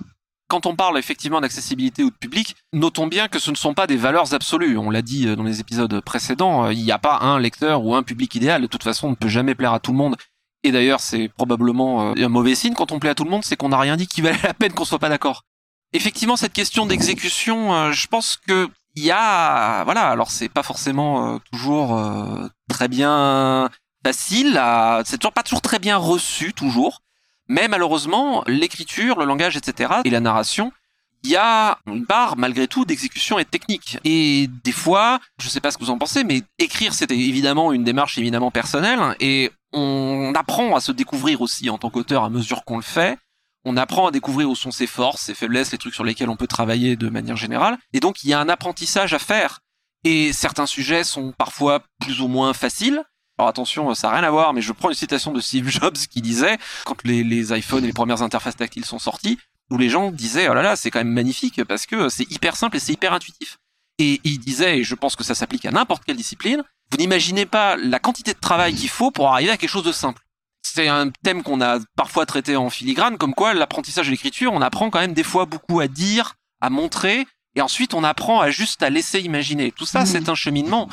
Quand 0.49 0.65
on 0.65 0.75
parle 0.75 0.97
effectivement 0.97 1.41
d'accessibilité 1.41 2.03
ou 2.03 2.09
de 2.09 2.15
public, 2.15 2.55
notons 2.73 3.05
bien 3.05 3.27
que 3.27 3.37
ce 3.37 3.51
ne 3.51 3.55
sont 3.55 3.75
pas 3.75 3.85
des 3.85 3.97
valeurs 3.97 4.33
absolues. 4.33 4.79
On 4.79 4.89
l'a 4.89 5.03
dit 5.03 5.27
euh, 5.27 5.35
dans 5.35 5.43
les 5.43 5.59
épisodes 5.59 6.01
précédents, 6.01 6.65
euh, 6.65 6.73
il 6.73 6.83
n'y 6.83 6.91
a 6.91 6.97
pas 6.97 7.19
un 7.19 7.39
lecteur 7.39 7.85
ou 7.85 7.93
un 7.93 8.01
public 8.01 8.33
idéal. 8.33 8.63
De 8.63 8.67
toute 8.67 8.83
façon, 8.83 9.07
on 9.07 9.11
ne 9.11 9.15
peut 9.15 9.27
jamais 9.27 9.53
plaire 9.53 9.73
à 9.73 9.79
tout 9.79 9.91
le 9.91 9.97
monde. 9.99 10.15
Et 10.63 10.71
d'ailleurs, 10.71 11.01
c'est 11.01 11.29
probablement 11.29 12.13
un 12.17 12.27
mauvais 12.27 12.55
signe 12.55 12.73
quand 12.73 12.91
on 12.91 12.99
plaît 12.99 13.11
à 13.11 13.15
tout 13.15 13.23
le 13.23 13.29
monde, 13.29 13.45
c'est 13.45 13.55
qu'on 13.55 13.69
n'a 13.69 13.79
rien 13.79 13.95
dit 13.95 14.07
qui 14.07 14.21
valait 14.21 14.41
la 14.43 14.53
peine 14.53 14.73
qu'on 14.73 14.83
soit 14.83 14.99
pas 14.99 15.07
d'accord. 15.07 15.43
Effectivement, 15.93 16.35
cette 16.35 16.51
question 16.51 16.85
d'exécution, 16.85 17.93
je 17.93 18.07
pense 18.07 18.35
que 18.35 18.67
il 18.95 19.05
y 19.05 19.11
a, 19.11 19.85
voilà, 19.85 20.09
alors 20.09 20.31
c'est 20.31 20.49
pas 20.49 20.63
forcément 20.63 21.39
toujours 21.49 21.97
très 22.67 22.89
bien 22.89 23.69
facile, 24.03 24.61
c'est 25.05 25.17
toujours 25.17 25.33
pas 25.33 25.43
toujours 25.43 25.61
très 25.61 25.79
bien 25.79 25.97
reçu 25.97 26.53
toujours, 26.53 27.01
mais 27.47 27.67
malheureusement 27.67 28.43
l'écriture, 28.47 29.19
le 29.19 29.25
langage, 29.25 29.57
etc. 29.57 29.93
et 30.03 30.09
la 30.09 30.19
narration, 30.19 30.71
il 31.23 31.31
y 31.31 31.35
a 31.35 31.79
une 31.85 32.05
part 32.05 32.37
malgré 32.37 32.67
tout 32.67 32.85
d'exécution 32.85 33.39
et 33.39 33.43
de 33.43 33.49
technique. 33.49 33.97
Et 34.05 34.49
des 34.63 34.71
fois, 34.71 35.19
je 35.41 35.49
sais 35.49 35.59
pas 35.59 35.71
ce 35.71 35.77
que 35.77 35.83
vous 35.83 35.89
en 35.89 35.97
pensez, 35.97 36.23
mais 36.23 36.43
écrire 36.57 36.93
c'était 36.93 37.17
évidemment 37.17 37.73
une 37.73 37.83
démarche 37.83 38.17
évidemment 38.17 38.51
personnelle 38.51 39.15
et 39.19 39.51
on 39.73 40.33
apprend 40.35 40.75
à 40.75 40.79
se 40.79 40.91
découvrir 40.91 41.41
aussi 41.41 41.69
en 41.69 41.77
tant 41.77 41.89
qu'auteur 41.89 42.23
à 42.23 42.29
mesure 42.29 42.63
qu'on 42.63 42.77
le 42.77 42.83
fait. 42.83 43.17
On 43.65 43.75
apprend 43.75 44.07
à 44.07 44.11
découvrir 44.11 44.49
où 44.49 44.55
sont 44.55 44.71
ses 44.71 44.87
forces, 44.87 45.23
ses 45.23 45.35
faiblesses, 45.35 45.73
les 45.73 45.77
trucs 45.77 45.93
sur 45.93 46.05
lesquels 46.05 46.29
on 46.29 46.37
peut 46.37 46.47
travailler 46.47 46.95
de 46.95 47.09
manière 47.09 47.35
générale. 47.35 47.77
Et 47.93 47.99
donc 47.99 48.23
il 48.23 48.29
y 48.29 48.33
a 48.33 48.39
un 48.39 48.49
apprentissage 48.49 49.13
à 49.13 49.19
faire. 49.19 49.59
Et 50.05 50.31
certains 50.31 50.65
sujets 50.65 51.03
sont 51.03 51.33
parfois 51.37 51.83
plus 51.99 52.21
ou 52.21 52.29
moins 52.29 52.53
faciles, 52.53 53.03
alors 53.39 53.47
attention, 53.47 53.95
ça 53.95 54.09
n'a 54.09 54.15
rien 54.15 54.27
à 54.27 54.31
voir, 54.31 54.53
mais 54.53 54.61
je 54.61 54.73
prends 54.73 54.89
une 54.89 54.95
citation 54.95 55.31
de 55.31 55.39
Steve 55.39 55.69
Jobs 55.69 55.95
qui 55.95 56.21
disait, 56.21 56.57
quand 56.83 57.01
les, 57.05 57.23
les 57.23 57.57
iPhones 57.57 57.85
et 57.85 57.87
les 57.87 57.93
premières 57.93 58.21
interfaces 58.21 58.57
tactiles 58.57 58.83
sont 58.83 58.99
sorties, 58.99 59.39
où 59.71 59.77
les 59.77 59.89
gens 59.89 60.11
disaient, 60.11 60.49
oh 60.49 60.53
là 60.53 60.61
là, 60.61 60.75
c'est 60.75 60.91
quand 60.91 60.99
même 60.99 61.13
magnifique 61.13 61.63
parce 61.63 61.85
que 61.85 62.09
c'est 62.09 62.29
hyper 62.29 62.57
simple 62.57 62.75
et 62.75 62.79
c'est 62.81 62.91
hyper 62.91 63.13
intuitif. 63.13 63.57
Et 63.97 64.19
il 64.25 64.39
disait, 64.39 64.79
et 64.79 64.83
je 64.83 64.93
pense 64.93 65.15
que 65.15 65.23
ça 65.23 65.35
s'applique 65.35 65.65
à 65.65 65.71
n'importe 65.71 66.03
quelle 66.03 66.17
discipline, 66.17 66.63
vous 66.91 66.97
n'imaginez 66.97 67.45
pas 67.45 67.77
la 67.77 67.99
quantité 67.99 68.33
de 68.33 68.39
travail 68.39 68.73
qu'il 68.73 68.89
faut 68.89 69.09
pour 69.09 69.29
arriver 69.29 69.51
à 69.51 69.57
quelque 69.57 69.69
chose 69.69 69.85
de 69.85 69.93
simple. 69.93 70.21
C'est 70.61 70.89
un 70.89 71.09
thème 71.23 71.41
qu'on 71.41 71.61
a 71.61 71.79
parfois 71.95 72.25
traité 72.25 72.57
en 72.57 72.69
filigrane, 72.69 73.17
comme 73.17 73.33
quoi 73.33 73.53
l'apprentissage 73.53 74.07
de 74.07 74.11
l'écriture, 74.11 74.51
on 74.51 74.61
apprend 74.61 74.89
quand 74.89 74.99
même 74.99 75.13
des 75.13 75.23
fois 75.23 75.45
beaucoup 75.45 75.79
à 75.79 75.87
dire, 75.87 76.35
à 76.59 76.69
montrer, 76.69 77.25
et 77.55 77.61
ensuite 77.61 77.93
on 77.93 78.03
apprend 78.03 78.41
à 78.41 78.51
juste 78.51 78.83
à 78.83 78.89
laisser 78.89 79.21
imaginer. 79.21 79.71
Tout 79.71 79.85
ça, 79.85 80.01
mmh. 80.01 80.05
c'est 80.07 80.27
un 80.27 80.35
cheminement. 80.35 80.89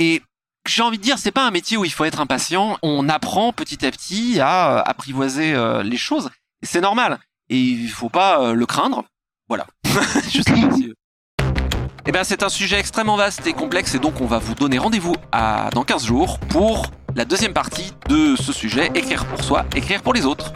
Et 0.00 0.22
j'ai 0.66 0.82
envie 0.82 0.98
de 0.98 1.02
dire, 1.02 1.18
c'est 1.18 1.30
pas 1.30 1.46
un 1.46 1.50
métier 1.50 1.76
où 1.76 1.84
il 1.84 1.92
faut 1.92 2.04
être 2.04 2.20
impatient. 2.20 2.78
On 2.82 3.08
apprend 3.08 3.52
petit 3.52 3.84
à 3.84 3.90
petit 3.90 4.40
à 4.40 4.78
euh, 4.78 4.82
apprivoiser 4.84 5.54
euh, 5.54 5.82
les 5.82 5.96
choses. 5.96 6.30
C'est 6.62 6.80
normal. 6.80 7.18
Et 7.50 7.58
il 7.58 7.88
faut 7.88 8.08
pas 8.08 8.40
euh, 8.40 8.54
le 8.54 8.66
craindre. 8.66 9.04
Voilà. 9.48 9.66
Je 10.30 10.40
sais 10.42 10.52
pas 10.52 10.74
si... 10.74 10.92
Eh 12.06 12.12
bien, 12.12 12.24
c'est 12.24 12.42
un 12.42 12.48
sujet 12.48 12.78
extrêmement 12.78 13.16
vaste 13.16 13.46
et 13.46 13.54
complexe 13.54 13.94
et 13.94 13.98
donc 13.98 14.20
on 14.20 14.26
va 14.26 14.38
vous 14.38 14.54
donner 14.54 14.76
rendez-vous 14.76 15.16
dans 15.32 15.84
15 15.84 16.04
jours 16.04 16.38
pour 16.50 16.90
la 17.14 17.24
deuxième 17.24 17.54
partie 17.54 17.92
de 18.10 18.36
ce 18.36 18.52
sujet, 18.52 18.90
écrire 18.94 19.24
pour 19.24 19.42
soi, 19.42 19.64
écrire 19.74 20.02
pour 20.02 20.12
les 20.12 20.26
autres. 20.26 20.52